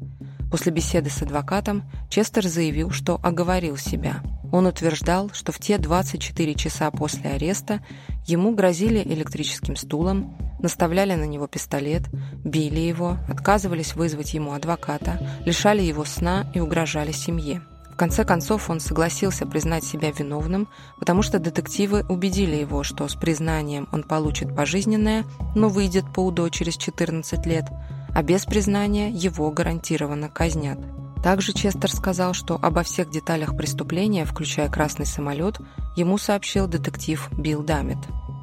После 0.52 0.70
беседы 0.70 1.08
с 1.08 1.22
адвокатом 1.22 1.82
Честер 2.10 2.46
заявил, 2.46 2.90
что 2.90 3.18
оговорил 3.22 3.78
себя. 3.78 4.22
Он 4.52 4.66
утверждал, 4.66 5.30
что 5.32 5.50
в 5.50 5.58
те 5.58 5.78
24 5.78 6.54
часа 6.56 6.90
после 6.90 7.30
ареста 7.30 7.80
ему 8.26 8.54
грозили 8.54 8.98
электрическим 8.98 9.76
стулом, 9.76 10.36
наставляли 10.60 11.14
на 11.14 11.24
него 11.24 11.46
пистолет, 11.46 12.02
били 12.44 12.80
его, 12.80 13.16
отказывались 13.30 13.94
вызвать 13.94 14.34
ему 14.34 14.52
адвоката, 14.52 15.26
лишали 15.46 15.80
его 15.80 16.04
сна 16.04 16.46
и 16.54 16.60
угрожали 16.60 17.12
семье. 17.12 17.62
В 17.90 17.96
конце 17.96 18.22
концов 18.22 18.68
он 18.68 18.78
согласился 18.78 19.46
признать 19.46 19.84
себя 19.84 20.10
виновным, 20.10 20.68
потому 20.98 21.22
что 21.22 21.38
детективы 21.38 22.04
убедили 22.10 22.56
его, 22.56 22.82
что 22.82 23.08
с 23.08 23.14
признанием 23.14 23.88
он 23.90 24.02
получит 24.02 24.54
пожизненное, 24.54 25.24
но 25.54 25.70
выйдет 25.70 26.04
по 26.12 26.20
УДО 26.20 26.50
через 26.50 26.76
14 26.76 27.46
лет– 27.46 27.64
а 28.14 28.22
без 28.22 28.44
признания 28.44 29.10
его 29.10 29.50
гарантированно 29.50 30.28
казнят. 30.28 30.78
Также 31.22 31.52
Честер 31.52 31.90
сказал, 31.90 32.34
что 32.34 32.58
обо 32.60 32.82
всех 32.82 33.10
деталях 33.10 33.56
преступления, 33.56 34.24
включая 34.24 34.68
красный 34.68 35.06
самолет, 35.06 35.58
ему 35.96 36.18
сообщил 36.18 36.66
детектив 36.66 37.28
Билл 37.32 37.62
Дамит. 37.62 37.98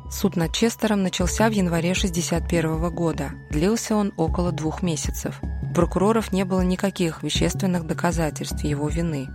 Суд 0.10 0.36
над 0.38 0.54
Честером 0.54 1.04
начался 1.04 1.50
в 1.50 1.52
январе 1.52 1.92
1961 1.92 2.90
года. 2.96 3.32
Длился 3.52 3.96
он 3.96 4.12
около 4.18 4.52
двух 4.52 4.82
месяцев. 4.82 5.40
Прокуроров 5.76 6.32
не 6.32 6.46
было 6.46 6.62
никаких 6.62 7.22
вещественных 7.22 7.86
доказательств 7.86 8.64
его 8.64 8.88
вины. 8.88 9.28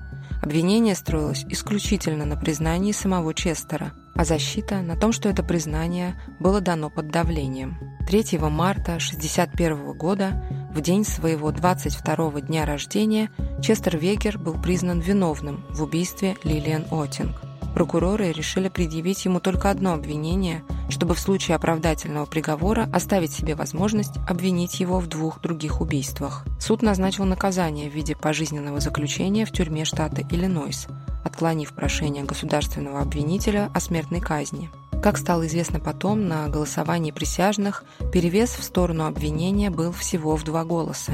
Обвинение 0.45 0.95
строилось 0.95 1.47
исключительно 1.49 2.27
на 2.27 2.37
признании 2.37 2.93
самого 2.93 3.33
Честера, 3.33 3.95
а 4.15 4.27
защита 4.27 4.83
на 4.83 4.95
том, 4.95 5.11
что 5.11 5.31
это 5.31 5.43
признание 5.43 6.21
было 6.39 6.61
дано 6.61 6.91
под 6.91 7.09
давлением. 7.09 7.79
3 8.07 8.39
марта 8.41 8.97
1961 8.97 9.97
года, 9.97 10.45
в 10.75 10.83
день 10.83 11.07
своего 11.07 11.51
22 11.51 12.43
дня 12.43 12.67
рождения, 12.67 13.31
Честер 13.63 13.97
Вегер 13.97 14.37
был 14.39 14.61
признан 14.61 15.01
виновным 15.01 15.65
в 15.71 15.83
убийстве 15.83 16.37
Лилиан 16.45 16.85
Отинг. 16.91 17.54
Прокуроры 17.75 18.31
решили 18.31 18.69
предъявить 18.69 19.25
ему 19.25 19.41
только 19.41 19.69
одно 19.69 19.95
обвинение, 19.95 20.63
чтобы 20.89 21.15
в 21.15 21.21
случае 21.21 21.57
оправдательного 21.57 22.25
приговора 22.25 22.89
оставить 22.93 23.33
себе 23.33 23.57
возможность 23.57 24.17
обвинить 24.29 24.79
его 24.79 25.01
в 25.01 25.09
двух 25.09 25.41
других 25.41 25.81
убийствах. 25.81 26.45
Суд 26.61 26.83
назначил 26.83 27.25
наказание 27.25 27.91
в 27.91 27.95
виде 27.95 28.15
пожизненного 28.15 28.79
заключения 28.79 29.45
в 29.45 29.51
тюрьме 29.51 29.85
штата 29.85 30.23
Иллинойс, 30.23 30.87
отклонив 31.25 31.75
прошение 31.75 32.23
государственного 32.23 33.01
обвинителя 33.01 33.71
о 33.75 33.81
смертной 33.81 34.21
казни. 34.21 34.71
Как 35.03 35.19
стало 35.19 35.47
известно 35.49 35.81
потом, 35.81 36.29
на 36.29 36.49
голосовании 36.49 37.11
присяжных 37.11 37.85
перевес 38.13 38.51
в 38.51 38.63
сторону 38.63 39.07
обвинения 39.07 39.71
был 39.71 39.93
всего 39.93 40.37
в 40.37 40.45
два 40.45 40.65
голоса. 40.65 41.13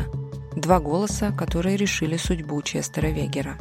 Два 0.55 0.79
голоса, 0.79 1.33
которые 1.33 1.77
решили 1.77 2.19
судьбу 2.19 2.61
Честера 2.61 3.07
Вегера. 3.07 3.57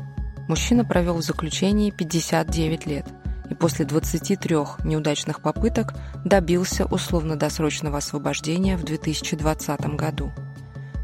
Мужчина 0.49 0.83
провел 0.83 1.13
в 1.13 1.21
заключении 1.21 1.91
59 1.91 2.87
лет 2.87 3.05
и 3.51 3.53
после 3.53 3.85
23 3.85 4.55
неудачных 4.83 5.41
попыток 5.41 5.93
добился 6.25 6.85
условно-досрочного 6.85 7.99
освобождения 7.99 8.75
в 8.75 8.83
2020 8.83 9.95
году. 9.95 10.31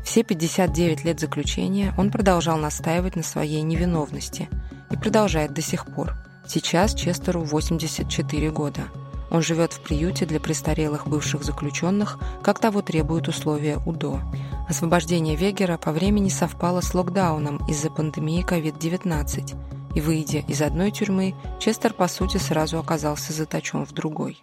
Все 0.04 0.24
59 0.24 1.06
лет 1.06 1.20
заключения 1.20 1.94
он 1.96 2.10
продолжал 2.10 2.58
настаивать 2.58 3.16
на 3.16 3.22
своей 3.22 3.62
невиновности 3.62 4.50
и 4.90 4.98
продолжает 4.98 5.54
до 5.54 5.62
сих 5.62 5.86
пор. 5.86 6.16
Сейчас 6.48 6.96
Честеру 6.96 7.42
84 7.42 8.50
года– 8.50 8.82
он 9.32 9.42
живет 9.42 9.74
в 9.74 9.82
приюте 9.82 10.26
для 10.26 10.40
престарелых 10.40 11.08
бывших 11.08 11.44
заключенных, 11.44 12.20
как 12.42 12.60
того 12.60 12.82
требуют 12.82 13.28
условия 13.28 13.80
УДО. 13.86 14.22
Освобождение 14.68 15.36
Вегера 15.36 15.78
по 15.78 15.92
времени 15.92 16.30
совпало 16.30 16.82
с 16.82 16.94
локдауном 16.96 17.58
из-за 17.68 17.92
пандемии 17.92 18.44
COVID-19, 18.44 19.56
и, 19.94 20.02
выйдя 20.02 20.40
из 20.40 20.62
одной 20.62 20.92
тюрьмы, 20.92 21.36
Честер, 21.60 21.94
по 21.94 22.08
сути, 22.08 22.38
сразу 22.38 22.80
оказался 22.80 23.32
заточен 23.32 23.86
в 23.86 23.94
другой. 23.94 24.42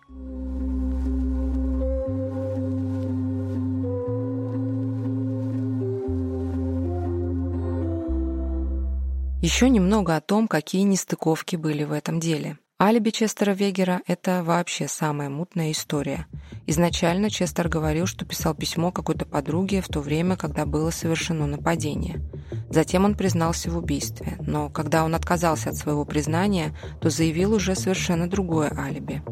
Еще 9.43 9.69
немного 9.69 10.15
о 10.15 10.21
том, 10.21 10.47
какие 10.47 10.83
нестыковки 10.83 11.57
были 11.57 11.83
в 11.83 11.91
этом 11.91 12.21
деле. 12.21 12.59
Алиби 12.85 13.11
Честера 13.11 13.53
Вегера— 13.53 14.03
это 14.09 14.43
вообще 14.43 14.89
самая 14.89 15.29
мутная 15.29 15.71
история. 15.71 16.27
Изначально 16.67 17.31
Честер 17.31 17.69
говорил, 17.69 18.07
что 18.07 18.25
писал 18.25 18.57
письмо 18.57 18.91
какой-то 18.91 19.25
подруге 19.25 19.81
в 19.81 19.87
то 19.87 20.01
время, 20.01 20.37
когда 20.37 20.67
было 20.67 20.91
совершено 20.91 21.47
нападение. 21.47 22.21
Затем 22.71 23.05
он 23.05 23.15
признался 23.15 23.71
в 23.71 23.77
убийстве, 23.77 24.37
но 24.41 24.69
когда 24.69 25.05
он 25.05 25.15
отказался 25.15 25.71
от 25.71 25.77
своего 25.77 26.05
признания, 26.05 26.77
то 27.01 27.09
заявил 27.09 27.55
уже 27.55 27.77
совершенно 27.77 28.29
другое 28.29 28.77
алиби. 28.77 29.23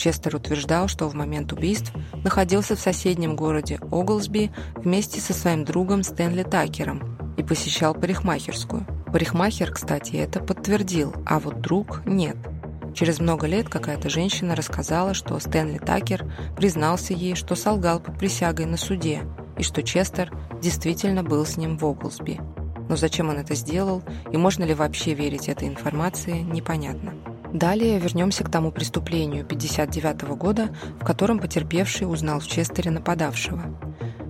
Честер 0.00 0.34
утверждал, 0.34 0.88
что 0.88 1.06
в 1.06 1.14
момент 1.14 1.52
убийств 1.52 1.92
находился 2.24 2.74
в 2.74 2.80
соседнем 2.80 3.36
городе 3.36 3.78
Оглсби 3.92 4.50
вместе 4.74 5.20
со 5.20 5.32
своим 5.32 5.64
другом 5.64 6.02
Стэнли 6.02 6.42
Такером 6.42 7.36
и 7.36 7.44
посещал 7.44 7.94
парикмахерскую. 7.94 8.84
Парикмахер, 9.12 9.70
кстати, 9.70 10.16
это 10.16 10.40
подтвердил, 10.40 11.14
а 11.24 11.38
вот 11.38 11.60
друг– 11.60 12.04
нет– 12.04 12.36
Через 12.96 13.20
много 13.20 13.46
лет 13.46 13.68
какая-то 13.68 14.08
женщина 14.08 14.56
рассказала, 14.56 15.12
что 15.12 15.38
Стэнли 15.38 15.76
Такер 15.76 16.24
признался 16.56 17.12
ей, 17.12 17.34
что 17.34 17.54
солгал 17.54 18.00
под 18.00 18.18
присягой 18.18 18.64
на 18.64 18.78
суде, 18.78 19.20
и 19.58 19.62
что 19.62 19.82
Честер 19.82 20.32
действительно 20.62 21.22
был 21.22 21.44
с 21.44 21.58
ним 21.58 21.76
в 21.76 21.84
Оглсби. 21.84 22.40
Но 22.88 22.96
зачем 22.96 23.28
он 23.28 23.36
это 23.36 23.54
сделал, 23.54 24.02
и 24.32 24.38
можно 24.38 24.64
ли 24.64 24.72
вообще 24.72 25.12
верить 25.12 25.50
этой 25.50 25.68
информации, 25.68 26.38
непонятно. 26.38 27.12
Далее 27.52 27.98
вернемся 27.98 28.44
к 28.44 28.50
тому 28.50 28.72
преступлению 28.72 29.44
59 29.44 30.22
года, 30.34 30.74
в 30.98 31.04
котором 31.04 31.38
потерпевший 31.38 32.10
узнал 32.10 32.40
в 32.40 32.46
Честере 32.46 32.90
нападавшего. 32.90 33.62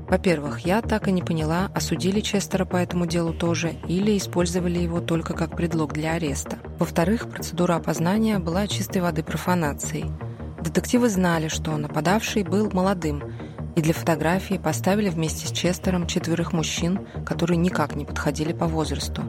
Во-первых, 0.08 0.60
я 0.66 0.82
так 0.82 1.06
и 1.06 1.12
не 1.12 1.22
поняла, 1.22 1.70
осудили 1.72 2.18
Честера 2.18 2.64
по 2.64 2.76
этому 2.76 3.06
делу 3.06 3.32
тоже 3.32 3.74
или 3.86 4.18
использовали 4.18 4.80
его 4.80 5.00
только 5.00 5.34
как 5.34 5.54
предлог 5.54 5.92
для 5.92 6.14
ареста. 6.14 6.58
Во-вторых, 6.78 7.30
процедура 7.30 7.76
опознания 7.76 8.38
была 8.38 8.66
чистой 8.66 9.00
воды 9.00 9.22
профанацией. 9.22 10.10
Детективы 10.62 11.08
знали, 11.08 11.48
что 11.48 11.76
нападавший 11.76 12.42
был 12.42 12.70
молодым, 12.70 13.22
и 13.76 13.80
для 13.80 13.94
фотографии 13.94 14.56
поставили 14.56 15.08
вместе 15.08 15.46
с 15.46 15.52
Честером 15.52 16.06
четверых 16.06 16.52
мужчин, 16.52 17.06
которые 17.24 17.56
никак 17.56 17.96
не 17.96 18.04
подходили 18.04 18.52
по 18.52 18.66
возрасту. 18.66 19.22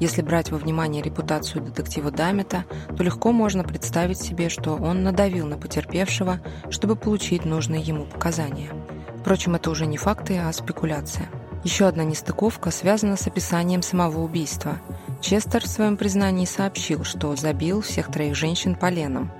Если 0.00 0.22
брать 0.22 0.50
во 0.50 0.58
внимание 0.58 1.02
репутацию 1.02 1.64
детектива 1.64 2.10
Дамета, 2.10 2.64
то 2.96 3.02
легко 3.02 3.32
можно 3.32 3.64
представить 3.64 4.20
себе, 4.20 4.48
что 4.48 4.76
он 4.76 5.02
надавил 5.02 5.46
на 5.46 5.58
потерпевшего, 5.58 6.40
чтобы 6.70 6.94
получить 6.94 7.44
нужные 7.44 7.82
ему 7.82 8.04
показания. 8.04 8.70
Впрочем, 9.18 9.56
это 9.56 9.70
уже 9.70 9.86
не 9.86 9.96
факты, 9.96 10.38
а 10.38 10.52
спекуляция. 10.52 11.28
Еще 11.64 11.86
одна 11.86 12.04
нестыковка 12.04 12.70
связана 12.70 13.16
с 13.16 13.26
описанием 13.26 13.82
самого 13.82 14.20
убийства. 14.20 14.78
Честер 15.20 15.64
в 15.64 15.66
своем 15.66 15.96
признании 15.96 16.44
сообщил, 16.44 17.04
что 17.04 17.34
забил 17.34 17.80
всех 17.80 18.10
троих 18.10 18.36
женщин 18.36 18.76
поленом, 18.76 19.32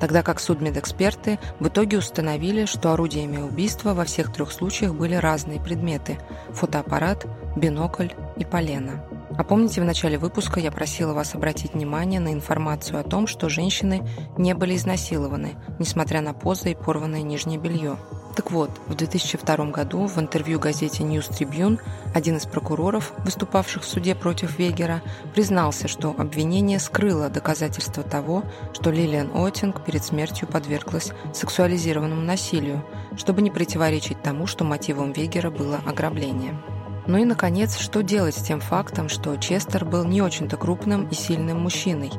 тогда 0.00 0.22
как 0.22 0.38
судмедэксперты 0.38 1.38
в 1.58 1.68
итоге 1.68 1.98
установили, 1.98 2.66
что 2.66 2.92
орудиями 2.92 3.38
убийства 3.38 3.94
во 3.94 4.04
всех 4.04 4.32
трех 4.32 4.52
случаях 4.52 4.94
были 4.94 5.14
разные 5.14 5.60
предметы– 5.60 6.18
фотоаппарат, 6.52 7.26
бинокль 7.56 8.08
и 8.36 8.44
полено. 8.44 9.04
А 9.36 9.42
помните, 9.42 9.80
в 9.80 9.84
начале 9.84 10.18
выпуска 10.18 10.60
я 10.60 10.70
просила 10.70 11.12
вас 11.12 11.34
обратить 11.34 11.74
внимание 11.74 12.20
на 12.20 12.32
информацию 12.32 13.00
о 13.00 13.02
том, 13.02 13.26
что 13.26 13.48
женщины 13.48 14.06
не 14.38 14.54
были 14.54 14.76
изнасилованы, 14.76 15.54
несмотря 15.80 16.20
на 16.20 16.32
позы 16.32 16.70
и 16.70 16.74
порванное 16.76 17.22
нижнее 17.22 17.58
белье. 17.58 17.96
Так 18.34 18.50
вот, 18.50 18.70
в 18.88 18.94
2002 18.94 19.66
году 19.66 20.06
в 20.06 20.18
интервью 20.18 20.58
газете 20.58 21.04
News 21.04 21.30
Tribune 21.30 21.80
один 22.14 22.36
из 22.36 22.46
прокуроров, 22.46 23.12
выступавших 23.18 23.84
в 23.84 23.86
суде 23.86 24.16
против 24.16 24.58
Вегера, 24.58 25.02
признался, 25.34 25.86
что 25.86 26.14
обвинение 26.18 26.80
скрыло 26.80 27.28
доказательства 27.28 28.02
того, 28.02 28.42
что 28.72 28.90
Лилиан 28.90 29.30
Оттинг 29.34 29.84
перед 29.84 30.04
смертью 30.04 30.48
подверглась 30.48 31.12
сексуализированному 31.32 32.22
насилию, 32.22 32.84
чтобы 33.16 33.40
не 33.40 33.52
противоречить 33.52 34.20
тому, 34.20 34.48
что 34.48 34.64
мотивом 34.64 35.12
Вегера 35.12 35.50
было 35.50 35.80
ограбление. 35.86 36.60
Ну 37.06 37.18
и, 37.18 37.24
наконец, 37.24 37.78
что 37.78 38.02
делать 38.02 38.34
с 38.34 38.42
тем 38.42 38.60
фактом, 38.60 39.08
что 39.08 39.36
Честер 39.36 39.84
был 39.84 40.04
не 40.04 40.22
очень-то 40.22 40.56
крупным 40.56 41.06
и 41.08 41.14
сильным 41.14 41.60
мужчиной. 41.60 42.10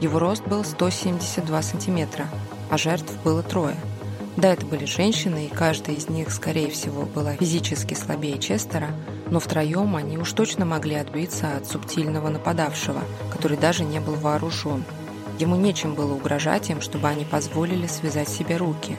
Его 0.00 0.18
рост 0.18 0.46
был 0.46 0.64
172 0.64 1.62
сантиметра, 1.62 2.26
а 2.70 2.78
жертв 2.78 3.12
было 3.24 3.42
трое. 3.42 3.76
Да, 4.36 4.52
это 4.52 4.66
были 4.66 4.84
женщины, 4.84 5.46
и 5.46 5.54
каждая 5.54 5.96
из 5.96 6.08
них, 6.08 6.30
скорее 6.32 6.70
всего, 6.70 7.02
была 7.02 7.34
физически 7.36 7.94
слабее 7.94 8.38
Честера, 8.38 8.90
но 9.30 9.38
втроем 9.38 9.94
они 9.96 10.18
уж 10.18 10.32
точно 10.32 10.64
могли 10.64 10.96
отбиться 10.96 11.56
от 11.56 11.66
субтильного 11.66 12.28
нападавшего, 12.28 13.00
который 13.30 13.56
даже 13.56 13.84
не 13.84 14.00
был 14.00 14.14
вооружен. 14.14 14.84
Ему 15.38 15.56
нечем 15.56 15.94
было 15.94 16.14
угрожать 16.14 16.70
им, 16.70 16.80
чтобы 16.80 17.08
они 17.08 17.24
позволили 17.24 17.86
связать 17.86 18.28
себе 18.28 18.56
руки. 18.56 18.96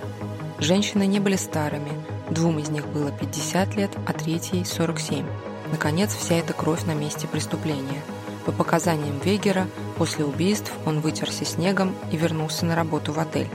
Женщины 0.60 1.06
не 1.06 1.20
были 1.20 1.36
старыми, 1.36 1.92
Двум 2.30 2.58
из 2.58 2.70
них 2.70 2.88
было 2.88 3.12
50 3.12 3.76
лет, 3.76 3.92
а 4.08 4.14
третьей– 4.14 4.66
47. 4.66 5.26
Наконец, 5.72 6.14
вся 6.14 6.36
эта 6.36 6.54
кровь 6.54 6.84
на 6.86 6.96
месте 6.96 7.28
преступления. 7.28 8.02
По 8.46 8.52
показаниям 8.52 9.20
Вегера, 9.20 9.68
после 9.98 10.26
убийств 10.26 10.72
он 10.86 11.02
вытерся 11.02 11.46
снегом 11.46 11.96
и 12.12 12.18
вернулся 12.18 12.66
на 12.66 12.76
работу 12.76 13.14
в 13.14 13.20
отель. 13.20 13.50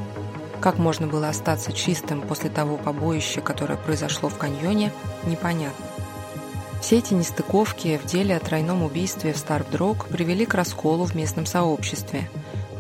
Как 0.60 0.78
можно 0.78 1.06
было 1.06 1.28
остаться 1.28 1.72
чистым 1.72 2.22
после 2.22 2.50
того 2.50 2.76
побоища, 2.76 3.40
которое 3.40 3.76
произошло 3.76 4.28
в 4.28 4.36
каньоне, 4.36 4.92
непонятно. 5.24 5.86
Все 6.82 6.98
эти 6.98 7.14
нестыковки 7.14 7.98
в 8.02 8.06
деле 8.06 8.36
о 8.36 8.40
тройном 8.40 8.82
убийстве 8.82 9.32
в 9.32 9.36
Старбдрог 9.36 10.06
привели 10.06 10.46
к 10.46 10.54
расколу 10.54 11.04
в 11.04 11.14
местном 11.14 11.46
сообществе. 11.46 12.30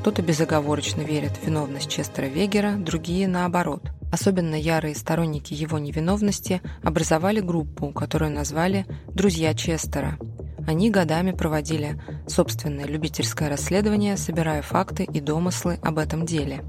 Кто-то 0.00 0.22
безоговорочно 0.22 1.02
верит 1.02 1.32
в 1.36 1.44
виновность 1.44 1.90
Честера 1.90 2.26
Вегера, 2.26 2.72
другие– 2.72 3.28
наоборот– 3.28 3.82
Особенно 4.10 4.56
ярые 4.56 4.96
сторонники 4.96 5.54
его 5.54 5.78
невиновности 5.78 6.60
образовали 6.82 7.40
группу, 7.40 7.92
которую 7.92 8.32
назвали 8.32 8.86
«Друзья 9.14 9.54
Честера». 9.54 10.18
Они 10.66 10.90
годами 10.90 11.30
проводили 11.30 12.00
собственное 12.26 12.86
любительское 12.86 13.48
расследование, 13.48 14.16
собирая 14.16 14.62
факты 14.62 15.04
и 15.04 15.20
домыслы 15.20 15.78
об 15.82 15.98
этом 15.98 16.26
деле. 16.26 16.62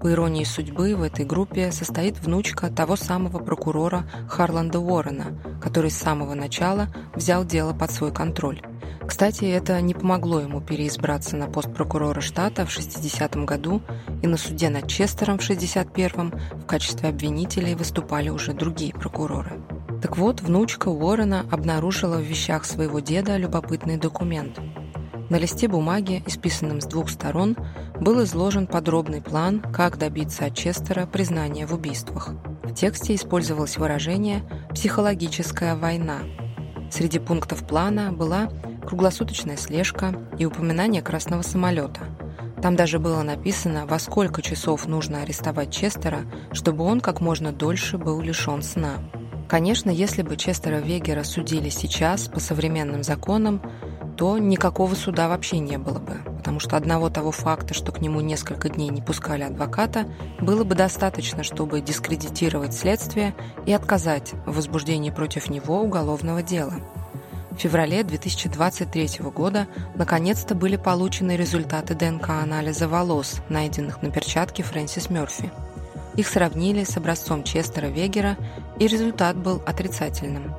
По 0.00 0.12
иронии 0.12 0.44
судьбы, 0.44 0.94
в 0.94 1.02
этой 1.02 1.24
группе 1.24 1.72
состоит 1.72 2.20
внучка 2.20 2.70
того 2.70 2.94
самого 2.94 3.38
прокурора 3.38 4.08
Харланда 4.28 4.78
Уоррена, 4.78 5.36
который 5.60 5.90
с 5.90 5.98
самого 5.98 6.34
начала 6.34 6.88
взял 7.16 7.44
дело 7.44 7.72
под 7.72 7.90
свой 7.90 8.12
контроль. 8.12 8.62
Кстати, 9.08 9.46
это 9.46 9.80
не 9.80 9.94
помогло 9.94 10.38
ему 10.38 10.60
переизбраться 10.60 11.36
на 11.36 11.46
пост 11.46 11.72
прокурора 11.74 12.20
штата 12.20 12.64
в 12.64 12.68
60-м 12.68 13.44
году, 13.44 13.82
и 14.22 14.26
на 14.28 14.36
суде 14.36 14.68
над 14.68 14.86
Честером 14.86 15.38
в 15.38 15.50
61-м 15.50 16.32
в 16.52 16.66
качестве 16.66 17.08
обвинителей 17.08 17.74
выступали 17.74 18.28
уже 18.28 18.52
другие 18.52 18.92
прокуроры. 18.92 19.60
Так 20.00 20.16
вот, 20.16 20.42
внучка 20.42 20.88
Уоррена 20.90 21.44
обнаружила 21.50 22.18
в 22.18 22.22
вещах 22.22 22.64
своего 22.64 23.00
деда 23.00 23.36
любопытный 23.36 23.96
документ. 23.96 24.60
На 25.30 25.36
листе 25.36 25.68
бумаги, 25.68 26.22
исписанном 26.26 26.80
с 26.80 26.86
двух 26.86 27.10
сторон, 27.10 27.56
был 28.00 28.22
изложен 28.24 28.66
подробный 28.66 29.20
план, 29.20 29.60
как 29.60 29.98
добиться 29.98 30.46
от 30.46 30.54
Честера 30.54 31.04
признания 31.06 31.66
в 31.66 31.74
убийствах. 31.74 32.30
В 32.62 32.72
тексте 32.72 33.14
использовалось 33.14 33.76
выражение 33.76 34.42
«психологическая 34.70 35.76
война». 35.76 36.20
Среди 36.90 37.18
пунктов 37.18 37.66
плана 37.66 38.10
была 38.10 38.48
круглосуточная 38.86 39.58
слежка 39.58 40.14
и 40.38 40.46
упоминание 40.46 41.02
красного 41.02 41.42
самолета. 41.42 42.00
Там 42.62 42.74
даже 42.74 42.98
было 42.98 43.22
написано, 43.22 43.86
во 43.86 43.98
сколько 43.98 44.40
часов 44.40 44.86
нужно 44.86 45.22
арестовать 45.22 45.70
Честера, 45.70 46.20
чтобы 46.52 46.84
он 46.84 47.00
как 47.00 47.20
можно 47.20 47.52
дольше 47.52 47.98
был 47.98 48.20
лишен 48.22 48.62
сна. 48.62 48.94
Конечно, 49.48 49.90
если 49.90 50.22
бы 50.22 50.36
Честера 50.36 50.76
Вегера 50.76 51.22
судили 51.22 51.68
сейчас 51.68 52.28
по 52.28 52.40
современным 52.40 53.02
законам, 53.02 53.62
то 54.18 54.36
никакого 54.36 54.96
суда 54.96 55.28
вообще 55.28 55.60
не 55.60 55.78
было 55.78 56.00
бы, 56.00 56.16
потому 56.38 56.58
что 56.58 56.76
одного 56.76 57.08
того 57.08 57.30
факта, 57.30 57.72
что 57.72 57.92
к 57.92 58.00
нему 58.00 58.20
несколько 58.20 58.68
дней 58.68 58.88
не 58.88 59.00
пускали 59.00 59.44
адвоката, 59.44 60.08
было 60.40 60.64
бы 60.64 60.74
достаточно, 60.74 61.44
чтобы 61.44 61.80
дискредитировать 61.80 62.74
следствие 62.74 63.32
и 63.64 63.72
отказать 63.72 64.32
в 64.44 64.56
возбуждении 64.56 65.10
против 65.10 65.48
него 65.50 65.80
уголовного 65.80 66.42
дела. 66.42 66.74
В 67.52 67.60
феврале 67.60 68.02
2023 68.02 69.20
года 69.32 69.68
наконец-то 69.94 70.56
были 70.56 70.74
получены 70.74 71.36
результаты 71.36 71.94
ДНК-анализа 71.94 72.88
волос, 72.88 73.36
найденных 73.48 74.02
на 74.02 74.10
перчатке 74.10 74.64
Фрэнсис 74.64 75.10
Мёрфи. 75.10 75.52
Их 76.16 76.26
сравнили 76.26 76.82
с 76.82 76.96
образцом 76.96 77.44
Честера 77.44 77.86
Вегера, 77.86 78.36
и 78.80 78.88
результат 78.88 79.36
был 79.36 79.62
отрицательным. 79.64 80.54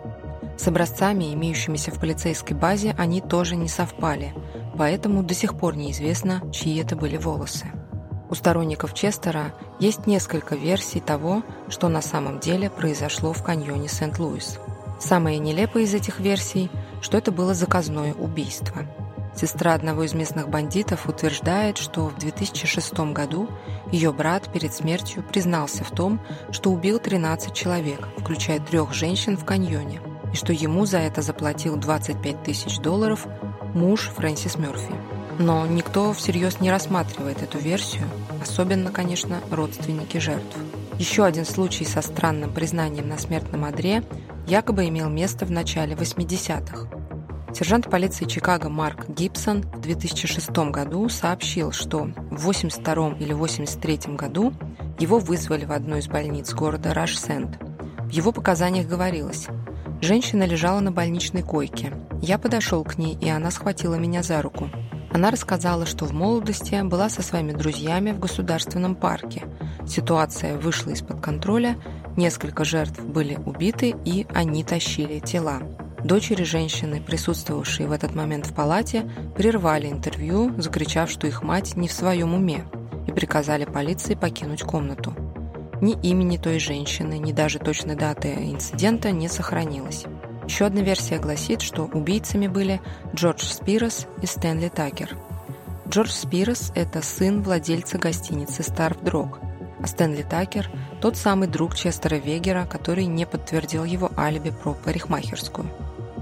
С 0.59 0.67
образцами, 0.67 1.33
имеющимися 1.33 1.91
в 1.91 2.01
полицейской 2.01 2.53
базе, 2.53 2.93
они 2.97 3.21
тоже 3.21 3.55
не 3.55 3.69
совпали, 3.69 4.33
поэтому 4.77 5.23
до 5.23 5.33
сих 5.33 5.57
пор 5.57 5.77
неизвестно, 5.77 6.41
чьи 6.51 6.77
это 6.81 6.97
были 6.97 7.15
волосы. 7.15 7.67
У 8.29 8.35
сторонников 8.35 8.93
Честера 8.93 9.53
есть 9.79 10.05
несколько 10.05 10.55
версий 10.55 10.99
того, 10.99 11.43
что 11.69 11.87
на 11.87 12.01
самом 12.01 12.39
деле 12.39 12.69
произошло 12.69 13.31
в 13.31 13.41
каньоне 13.41 13.87
Сент-Луис. 13.87 14.59
Самая 14.99 15.37
нелепая 15.37 15.83
из 15.83 15.93
этих 15.93 16.19
версий– 16.19 16.69
что 17.01 17.17
это 17.17 17.31
было 17.31 17.53
заказное 17.53 18.13
убийство. 18.13 18.85
Сестра 19.33 19.73
одного 19.73 20.03
из 20.03 20.13
местных 20.13 20.49
бандитов 20.49 21.07
утверждает, 21.07 21.77
что 21.77 22.07
в 22.07 22.17
2006 22.17 22.93
году 23.13 23.47
ее 23.93 24.11
брат 24.11 24.51
перед 24.51 24.73
смертью 24.73 25.23
признался 25.23 25.85
в 25.85 25.91
том, 25.91 26.19
что 26.51 26.71
убил 26.71 26.99
13 26.99 27.53
человек, 27.53 28.09
включая 28.17 28.59
трех 28.59 28.93
женщин 28.93 29.37
в 29.37 29.45
каньоне, 29.45 30.01
и 30.33 30.35
что 30.35 30.53
ему 30.53 30.85
за 30.85 30.99
это 30.99 31.21
заплатил 31.21 31.77
25 31.77 32.43
тысяч 32.43 32.77
долларов 32.79 33.27
муж 33.73 34.09
Фрэнсис 34.15 34.57
Мёрфи. 34.57 34.93
Но 35.39 35.65
никто 35.65 36.11
всерьез 36.13 36.59
не 36.59 36.69
рассматривает 36.69 37.41
эту 37.41 37.59
версию, 37.59 38.03
особенно, 38.41 38.91
конечно, 38.91 39.39
родственники 39.49 40.17
жертв. 40.17 40.57
Еще 40.97 41.23
один 41.23 41.45
случай 41.45 41.85
со 41.85 42.01
странным 42.01 42.53
признанием 42.53 43.07
на 43.07 43.17
смертном 43.17 43.63
одре 43.63 44.03
якобы 44.47 44.87
имел 44.89 45.09
место 45.09 45.45
в 45.45 45.51
начале 45.51 45.95
80-х. 45.95 46.89
Сержант 47.53 47.89
полиции 47.89 48.25
Чикаго 48.25 48.69
Марк 48.69 49.09
Гибсон 49.09 49.61
в 49.61 49.79
2006 49.79 50.49
году 50.71 51.07
сообщил, 51.09 51.71
что 51.71 52.09
в 52.29 52.43
82 52.43 53.13
или 53.19 53.33
83 53.33 54.15
году 54.15 54.53
его 54.99 55.19
вызвали 55.19 55.65
в 55.65 55.71
одну 55.71 55.97
из 55.97 56.07
больниц 56.07 56.53
города 56.53 56.93
Рашсенд. 56.93 57.57
В 58.03 58.09
его 58.09 58.31
показаниях 58.31 58.87
говорилось 58.87 59.47
«Женщина 60.01 60.43
лежала 60.43 60.79
на 60.79 60.91
больничной 60.91 61.41
койке. 61.41 61.93
Я 62.21 62.37
подошел 62.37 62.83
к 62.83 62.97
ней, 62.97 63.17
и 63.19 63.29
она 63.29 63.51
схватила 63.51 63.95
меня 63.95 64.23
за 64.23 64.41
руку. 64.41 64.69
Она 65.11 65.31
рассказала, 65.31 65.85
что 65.85 66.05
в 66.05 66.13
молодости 66.13 66.79
была 66.83 67.09
со 67.09 67.21
своими 67.21 67.51
друзьями 67.51 68.11
в 68.11 68.19
государственном 68.19 68.95
парке. 68.95 69.43
Ситуация 69.87 70.57
вышла 70.57 70.91
из-под 70.91 71.19
контроля, 71.19 71.77
Несколько 72.19 72.65
жертв 72.65 73.01
были 73.01 73.37
убиты, 73.45 73.95
и 74.03 74.27
они 74.33 74.65
тащили 74.65 75.19
тела. 75.19 75.61
Дочери 76.03 76.43
женщины, 76.43 77.01
присутствовавшие 77.01 77.87
в 77.87 77.93
этот 77.93 78.13
момент 78.13 78.45
в 78.45 78.53
палате, 78.53 79.09
прервали 79.37 79.87
интервью, 79.87 80.53
закричав, 80.57 81.09
что 81.09 81.27
их 81.27 81.43
мать 81.43 81.77
не 81.77 81.87
в 81.87 81.93
своем 81.93 82.33
уме, 82.33 82.65
и 83.07 83.13
приказали 83.13 83.63
полиции 83.63 84.15
покинуть 84.15 84.63
комнату. 84.63 85.13
Ни 85.81 85.93
имени 85.93 86.37
той 86.37 86.59
женщины, 86.59 87.17
ни 87.19 87.31
даже 87.31 87.57
точной 87.57 87.95
даты 87.95 88.33
инцидента 88.33 89.11
не 89.11 89.29
сохранилось. 89.29 90.05
Еще 90.45 90.65
одна 90.65 90.81
версия 90.81 91.19
гласит, 91.19 91.61
что 91.61 91.83
убийцами 91.85 92.47
были 92.47 92.81
Джордж 93.15 93.43
Спирос 93.45 94.07
и 94.21 94.25
Стэнли 94.25 94.67
Такер. 94.69 95.15
Джордж 95.87 96.09
Спирос– 96.09 96.71
это 96.75 97.01
сын 97.01 97.41
владельца 97.41 97.97
гостиницы 97.97 98.63
«Старф 98.63 99.01
Дрог», 99.01 99.39
а 99.81 99.87
Стэнли 99.87 100.23
Такер– 100.23 100.69
тот 101.01 101.15
самый 101.15 101.47
друг 101.47 101.75
Честера 101.75 102.15
Вегера, 102.15 102.65
который 102.65 103.05
не 103.05 103.25
подтвердил 103.25 103.85
его 103.85 104.11
алиби 104.17 104.51
про 104.51 104.73
парикмахерскую. 104.73 105.69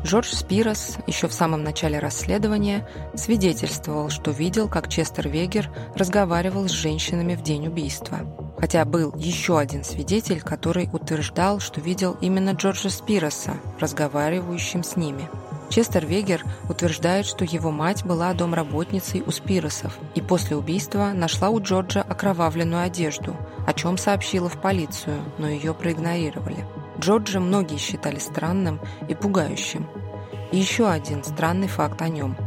Джордж 0.03 0.33
Спирос 0.33 0.97
еще 1.07 1.27
в 1.27 1.33
самом 1.33 1.63
начале 1.63 1.97
расследования 1.97 2.87
свидетельствовал, 3.15 4.09
что 4.09 4.31
видел, 4.31 4.69
как 4.69 4.87
Честер 4.87 5.27
Вегер 5.27 5.71
разговаривал 5.95 6.67
с 6.69 6.71
женщинами 6.71 7.33
в 7.33 7.41
день 7.41 7.67
убийства. 7.67 8.19
Хотя 8.57 8.85
был 8.85 9.13
еще 9.15 9.59
один 9.59 9.83
свидетель, 9.83 10.41
который 10.41 10.89
утверждал, 10.91 11.59
что 11.59 11.79
видел 11.79 12.17
именно 12.21 12.51
Джорджа 12.51 12.89
Спироса, 12.89 13.53
разговаривающим 13.79 14.83
с 14.83 14.95
ними. 14.95 15.29
Честер 15.69 16.05
Вегер 16.05 16.43
утверждает, 16.69 17.25
что 17.25 17.43
его 17.43 17.71
мать 17.71 18.05
была 18.05 18.33
домработницей 18.33 19.21
у 19.25 19.31
Спиросов 19.31 19.97
и 20.15 20.21
после 20.21 20.55
убийства 20.55 21.11
нашла 21.13 21.49
у 21.49 21.61
Джорджа 21.61 22.01
окровавленную 22.01 22.83
одежду, 22.83 23.35
о 23.65 23.73
чем 23.73 23.97
сообщила 23.97 24.49
в 24.49 24.61
полицию, 24.61 25.21
но 25.37 25.47
ее 25.47 25.73
проигнорировали. 25.73 26.65
Джорджа 26.99 27.39
многие 27.39 27.77
считали 27.77 28.17
странным 28.17 28.79
и 29.07 29.13
пугающим. 29.13 29.87
И 30.51 30.57
еще 30.57 30.89
один 30.89 31.23
странный 31.23 31.67
факт 31.67 32.01
о 32.01 32.07
нем. 32.07 32.37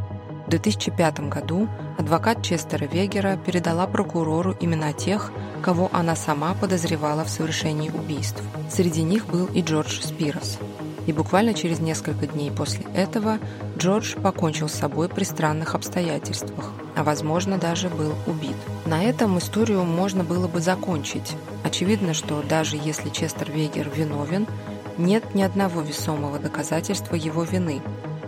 В 0.50 0.58
2005 0.58 1.28
году 1.28 1.68
адвокат 1.96 2.42
Честера 2.42 2.84
Вегера 2.84 3.36
передала 3.36 3.86
прокурору 3.86 4.56
имена 4.58 4.92
тех, 4.92 5.30
кого 5.62 5.88
она 5.92 6.16
сама 6.16 6.54
подозревала 6.54 7.22
в 7.22 7.30
совершении 7.30 7.88
убийств. 7.88 8.42
Среди 8.68 9.04
них 9.04 9.26
был 9.26 9.46
и 9.46 9.62
Джордж 9.62 10.00
Спирос. 10.00 10.58
И 11.06 11.12
буквально 11.12 11.54
через 11.54 11.78
несколько 11.78 12.26
дней 12.26 12.50
после 12.50 12.84
этого 12.96 13.38
Джордж 13.78 14.16
покончил 14.16 14.68
с 14.68 14.72
собой 14.72 15.08
при 15.08 15.22
странных 15.22 15.76
обстоятельствах, 15.76 16.72
а 16.96 17.04
возможно 17.04 17.56
даже 17.56 17.88
был 17.88 18.12
убит. 18.26 18.56
На 18.86 19.04
этом 19.04 19.38
историю 19.38 19.84
можно 19.84 20.24
было 20.24 20.48
бы 20.48 20.58
закончить. 20.58 21.36
Очевидно, 21.62 22.12
что 22.12 22.42
даже 22.42 22.76
если 22.76 23.10
Честер 23.10 23.52
Вегер 23.52 23.88
виновен, 23.88 24.48
нет 24.98 25.32
ни 25.32 25.42
одного 25.42 25.80
весомого 25.80 26.40
доказательства 26.40 27.14
его 27.14 27.44
вины, 27.44 27.80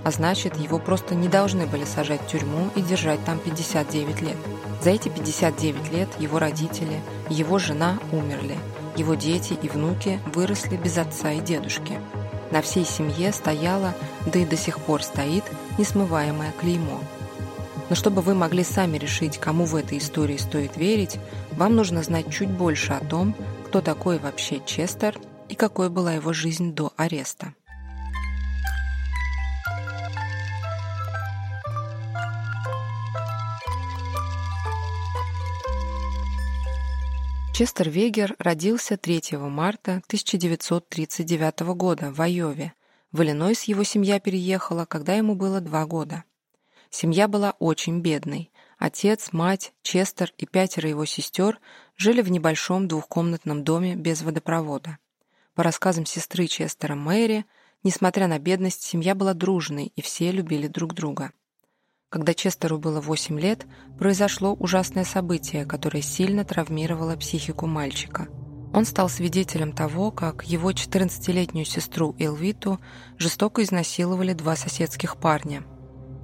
а 0.04 0.10
значит, 0.10 0.56
его 0.56 0.78
просто 0.78 1.14
не 1.14 1.28
должны 1.28 1.66
были 1.66 1.84
сажать 1.84 2.22
в 2.22 2.26
тюрьму 2.26 2.70
и 2.74 2.82
держать 2.82 3.24
там 3.24 3.38
59 3.38 4.20
лет. 4.22 4.36
За 4.82 4.90
эти 4.90 5.08
59 5.08 5.92
лет 5.92 6.08
его 6.18 6.38
родители, 6.38 7.00
его 7.28 7.58
жена 7.58 7.98
умерли, 8.10 8.56
его 8.96 9.14
дети 9.14 9.56
и 9.60 9.68
внуки 9.68 10.20
выросли 10.34 10.76
без 10.76 10.98
отца 10.98 11.30
и 11.32 11.40
дедушки. 11.40 11.98
На 12.50 12.60
всей 12.62 12.84
семье 12.84 13.32
стояло, 13.32 13.94
да 14.26 14.38
и 14.38 14.44
до 14.44 14.56
сих 14.56 14.78
пор 14.80 15.02
стоит, 15.02 15.44
несмываемое 15.78 16.52
клеймо. 16.60 17.00
Но 17.88 17.96
чтобы 17.96 18.22
вы 18.22 18.34
могли 18.34 18.64
сами 18.64 18.98
решить, 18.98 19.38
кому 19.38 19.64
в 19.64 19.76
этой 19.76 19.98
истории 19.98 20.36
стоит 20.36 20.76
верить, 20.76 21.18
вам 21.52 21.76
нужно 21.76 22.02
знать 22.02 22.30
чуть 22.30 22.50
больше 22.50 22.92
о 22.92 23.04
том, 23.04 23.34
кто 23.66 23.80
такой 23.80 24.18
вообще 24.18 24.60
Честер 24.64 25.18
и 25.48 25.54
какой 25.54 25.90
была 25.90 26.14
его 26.14 26.32
жизнь 26.32 26.72
до 26.74 26.92
ареста. 26.96 27.54
Честер 37.52 37.90
Вегер 37.90 38.34
родился 38.38 38.96
3 38.96 39.36
марта 39.36 40.00
1939 40.06 41.60
года 41.76 42.10
в 42.10 42.18
Айове. 42.22 42.72
В 43.12 43.22
Иллинойс 43.22 43.64
его 43.64 43.84
семья 43.84 44.18
переехала, 44.20 44.86
когда 44.86 45.16
ему 45.16 45.34
было 45.34 45.60
два 45.60 45.84
года. 45.84 46.24
Семья 46.88 47.28
была 47.28 47.50
очень 47.58 48.00
бедной. 48.00 48.50
Отец, 48.78 49.32
мать, 49.32 49.74
Честер 49.82 50.32
и 50.38 50.46
пятеро 50.46 50.88
его 50.88 51.04
сестер 51.04 51.60
жили 51.98 52.22
в 52.22 52.30
небольшом 52.30 52.88
двухкомнатном 52.88 53.64
доме 53.64 53.96
без 53.96 54.22
водопровода. 54.22 54.96
По 55.54 55.62
рассказам 55.62 56.06
сестры 56.06 56.46
Честера 56.46 56.94
Мэри, 56.94 57.44
несмотря 57.82 58.28
на 58.28 58.38
бедность, 58.38 58.82
семья 58.82 59.14
была 59.14 59.34
дружной, 59.34 59.92
и 59.94 60.00
все 60.00 60.32
любили 60.32 60.68
друг 60.68 60.94
друга. 60.94 61.32
Когда 62.12 62.34
Честеру 62.34 62.76
было 62.76 63.00
8 63.00 63.40
лет, 63.40 63.66
произошло 63.98 64.52
ужасное 64.52 65.04
событие, 65.04 65.64
которое 65.64 66.02
сильно 66.02 66.44
травмировало 66.44 67.16
психику 67.16 67.66
мальчика. 67.66 68.28
Он 68.74 68.84
стал 68.84 69.08
свидетелем 69.08 69.72
того, 69.72 70.10
как 70.10 70.44
его 70.44 70.72
14-летнюю 70.72 71.64
сестру 71.64 72.14
Элвиту 72.18 72.80
жестоко 73.16 73.62
изнасиловали 73.62 74.34
два 74.34 74.56
соседских 74.56 75.16
парня. 75.16 75.64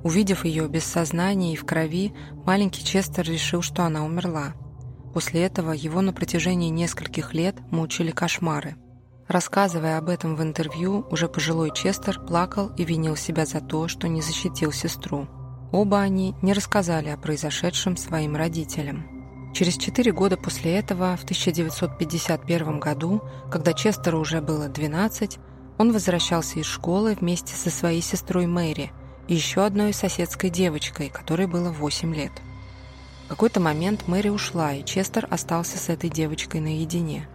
Увидев 0.05 0.44
ее 0.44 0.68
без 0.68 0.85
сознания 0.85 1.55
и 1.55 1.57
в 1.57 1.64
крови, 1.64 2.12
маленький 2.44 2.85
Честер 2.85 3.24
решил, 3.24 3.62
что 3.62 3.85
она 3.85 4.05
умерла. 4.05 4.53
После 5.14 5.42
этого 5.42 5.72
его 5.72 6.03
на 6.03 6.12
протяжении 6.12 6.68
нескольких 6.68 7.33
лет 7.33 7.57
мучили 7.70 8.11
кошмары. 8.11 8.77
Рассказывая 9.27 9.96
об 9.96 10.11
этом 10.11 10.37
в 10.37 10.42
интервью, 10.42 11.07
уже 11.11 11.29
пожилой 11.29 11.72
Честер 11.74 12.20
плакал 12.20 12.72
и 12.77 12.85
винил 12.85 13.16
себя 13.16 13.46
за 13.46 13.62
то, 13.62 13.88
что 13.88 14.07
не 14.07 14.20
защитил 14.20 14.70
сестру. 14.70 15.27
Оба 15.70 16.00
они 16.00 16.35
не 16.40 16.54
рассказали 16.54 17.11
о 17.11 17.18
произошедшем 17.18 17.96
своим 17.96 18.37
родителям. 18.37 19.50
Через 19.52 19.76
четыре 19.76 20.12
года 20.12 20.37
после 20.37 20.76
этого, 20.76 21.16
в 21.16 21.24
1951 21.24 22.81
году, 22.81 23.22
когда 23.50 23.74
Честеру 23.74 24.20
уже 24.20 24.40
было 24.40 24.68
12, 24.68 25.38
он 25.78 25.92
возвращался 25.92 26.59
из 26.59 26.66
школы 26.66 27.16
вместе 27.20 27.54
со 27.54 27.70
своей 27.70 28.00
сестрой 28.00 28.46
Мэри 28.46 28.92
и 29.26 29.35
еще 29.35 29.64
одной 29.64 29.92
соседской 29.92 30.48
девочкой, 30.48 31.11
которой 31.11 31.46
было 31.46 31.70
8 31.70 32.14
лет. 32.14 32.33
В 33.26 33.28
какой-то 33.28 33.61
момент 33.61 34.09
Мэри 34.09 34.31
ушла, 34.31 34.72
и 34.72 34.85
Честер 34.85 35.26
остался 35.31 35.76
с 35.76 35.90
этой 35.90 36.09
девочкой 36.09 36.61
наедине. 36.61 37.28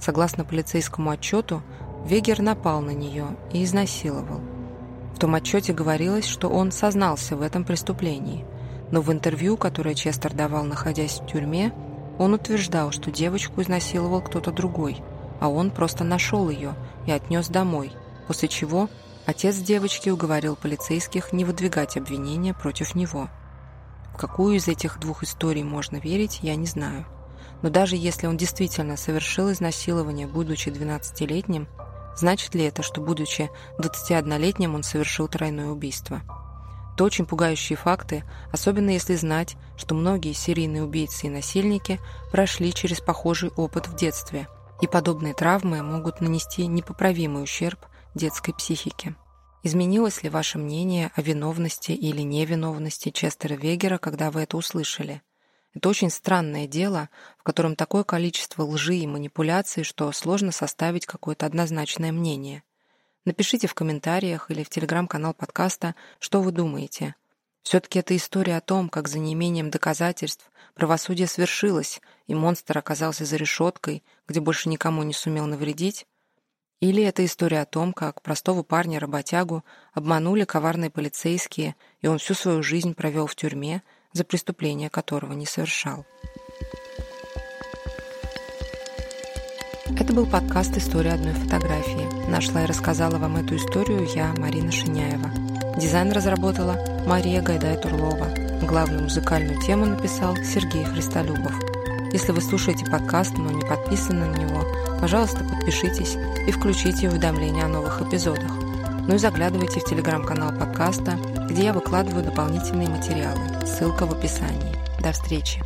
Согласно 0.00 0.44
полицейскому 0.44 1.10
отчету, 1.10 1.62
Вегер 2.04 2.40
напал 2.40 2.80
на 2.80 2.90
нее 2.90 3.36
и 3.52 3.62
изнасиловал– 3.62 4.40
в 5.18 5.20
том 5.20 5.34
отчете 5.34 5.72
говорилось, 5.72 6.26
что 6.26 6.48
он 6.48 6.70
сознался 6.70 7.34
в 7.34 7.42
этом 7.42 7.64
преступлении, 7.64 8.44
но 8.92 9.00
в 9.00 9.10
интервью, 9.10 9.56
которое 9.56 9.96
Честер 9.96 10.32
давал, 10.32 10.62
находясь 10.62 11.18
в 11.18 11.26
тюрьме, 11.26 11.72
он 12.20 12.34
утверждал, 12.34 12.92
что 12.92 13.10
девочку 13.10 13.60
изнасиловал 13.60 14.20
кто-то 14.20 14.52
другой, 14.52 15.02
а 15.40 15.48
он 15.48 15.72
просто 15.72 16.04
нашел 16.04 16.48
ее 16.48 16.76
и 17.04 17.10
отнес 17.10 17.48
домой, 17.48 17.90
после 18.28 18.46
чего 18.46 18.88
отец 19.26 19.56
девочки 19.56 20.08
уговорил 20.08 20.54
полицейских 20.54 21.32
не 21.32 21.44
выдвигать 21.44 21.96
обвинения 21.96 22.54
против 22.54 22.94
него. 22.94 23.28
В 24.14 24.18
какую 24.18 24.54
из 24.54 24.68
этих 24.68 25.00
двух 25.00 25.24
историй 25.24 25.64
можно 25.64 25.96
верить, 25.96 26.38
я 26.42 26.54
не 26.54 26.66
знаю. 26.66 27.06
Но 27.62 27.70
даже 27.70 27.96
если 27.96 28.28
он 28.28 28.36
действительно 28.36 28.96
совершил 28.96 29.50
изнасилование, 29.50 30.28
будучи 30.28 30.68
12-летним, 30.68 31.66
Значит 32.18 32.56
ли 32.56 32.64
это, 32.64 32.82
что, 32.82 33.00
будучи 33.00 33.48
21-летним, 33.78 34.74
он 34.74 34.82
совершил 34.82 35.28
тройное 35.28 35.68
убийство? 35.68 36.22
Это 36.94 37.04
очень 37.04 37.26
пугающие 37.26 37.76
факты, 37.76 38.24
особенно 38.52 38.90
если 38.90 39.14
знать, 39.14 39.56
что 39.76 39.94
многие 39.94 40.32
серийные 40.32 40.82
убийцы 40.82 41.28
и 41.28 41.30
насильники 41.30 42.00
прошли 42.32 42.74
через 42.74 43.00
похожий 43.00 43.50
опыт 43.50 43.86
в 43.86 43.94
детстве, 43.94 44.48
и 44.80 44.88
подобные 44.88 45.32
травмы 45.32 45.80
могут 45.84 46.20
нанести 46.20 46.66
непоправимый 46.66 47.44
ущерб 47.44 47.86
детской 48.16 48.52
психике. 48.52 49.14
Изменилось 49.62 50.24
ли 50.24 50.28
ваше 50.28 50.58
мнение 50.58 51.12
о 51.14 51.22
виновности 51.22 51.92
или 51.92 52.22
невиновности 52.22 53.10
Честера 53.10 53.54
Вегера, 53.54 53.98
когда 53.98 54.32
вы 54.32 54.40
это 54.40 54.56
услышали? 54.56 55.22
Это 55.78 55.90
очень 55.90 56.10
странное 56.10 56.66
дело, 56.66 57.08
в 57.38 57.44
котором 57.44 57.76
такое 57.76 58.02
количество 58.02 58.64
лжи 58.64 58.96
и 58.96 59.06
манипуляций, 59.06 59.84
что 59.84 60.10
сложно 60.10 60.50
составить 60.50 61.06
какое-то 61.06 61.46
однозначное 61.46 62.10
мнение. 62.10 62.64
Напишите 63.24 63.68
в 63.68 63.74
комментариях 63.74 64.50
или 64.50 64.64
в 64.64 64.70
телеграм-канал 64.70 65.34
подкаста, 65.34 65.94
что 66.18 66.42
вы 66.42 66.50
думаете. 66.50 67.14
Все-таки 67.62 68.00
это 68.00 68.16
история 68.16 68.56
о 68.56 68.60
том, 68.60 68.88
как 68.88 69.06
за 69.06 69.20
неимением 69.20 69.70
доказательств 69.70 70.50
правосудие 70.74 71.28
свершилось, 71.28 72.00
и 72.26 72.34
монстр 72.34 72.76
оказался 72.76 73.24
за 73.24 73.36
решеткой, 73.36 74.02
где 74.26 74.40
больше 74.40 74.68
никому 74.68 75.04
не 75.04 75.12
сумел 75.12 75.46
навредить, 75.46 76.08
или 76.80 77.02
это 77.02 77.24
история 77.24 77.60
о 77.60 77.66
том, 77.66 77.92
как 77.92 78.22
простого 78.22 78.62
парня-работягу 78.62 79.64
обманули 79.92 80.44
коварные 80.44 80.90
полицейские, 80.90 81.74
и 82.00 82.06
он 82.06 82.18
всю 82.18 82.34
свою 82.34 82.62
жизнь 82.62 82.94
провел 82.94 83.26
в 83.26 83.34
тюрьме, 83.34 83.82
за 84.12 84.24
преступление 84.24 84.90
которого 84.90 85.32
не 85.32 85.46
совершал. 85.46 86.04
Это 89.98 90.12
был 90.12 90.26
подкаст 90.26 90.76
«История 90.76 91.14
одной 91.14 91.32
фотографии». 91.32 92.30
Нашла 92.30 92.62
и 92.62 92.66
рассказала 92.66 93.18
вам 93.18 93.36
эту 93.36 93.56
историю 93.56 94.06
я, 94.14 94.32
Марина 94.36 94.70
Шиняева. 94.70 95.30
Дизайн 95.78 96.12
разработала 96.12 96.76
Мария 97.06 97.42
Гайдай-Турлова. 97.42 98.66
Главную 98.66 99.04
музыкальную 99.04 99.60
тему 99.62 99.86
написал 99.86 100.36
Сергей 100.36 100.84
Христолюбов. 100.84 101.54
Если 102.12 102.32
вы 102.32 102.40
слушаете 102.40 102.86
подкаст, 102.86 103.36
но 103.36 103.50
не 103.50 103.64
подписаны 103.64 104.26
на 104.26 104.36
него, 104.36 104.64
пожалуйста, 105.00 105.44
подпишитесь 105.44 106.16
и 106.46 106.50
включите 106.52 107.08
уведомления 107.08 107.64
о 107.64 107.68
новых 107.68 108.00
эпизодах. 108.00 108.67
Ну 109.08 109.14
и 109.14 109.18
заглядывайте 109.18 109.80
в 109.80 109.84
телеграм-канал 109.84 110.52
подкаста, 110.52 111.18
где 111.48 111.64
я 111.64 111.72
выкладываю 111.72 112.22
дополнительные 112.22 112.90
материалы. 112.90 113.40
Ссылка 113.66 114.04
в 114.04 114.12
описании. 114.12 114.76
До 115.02 115.12
встречи! 115.12 115.62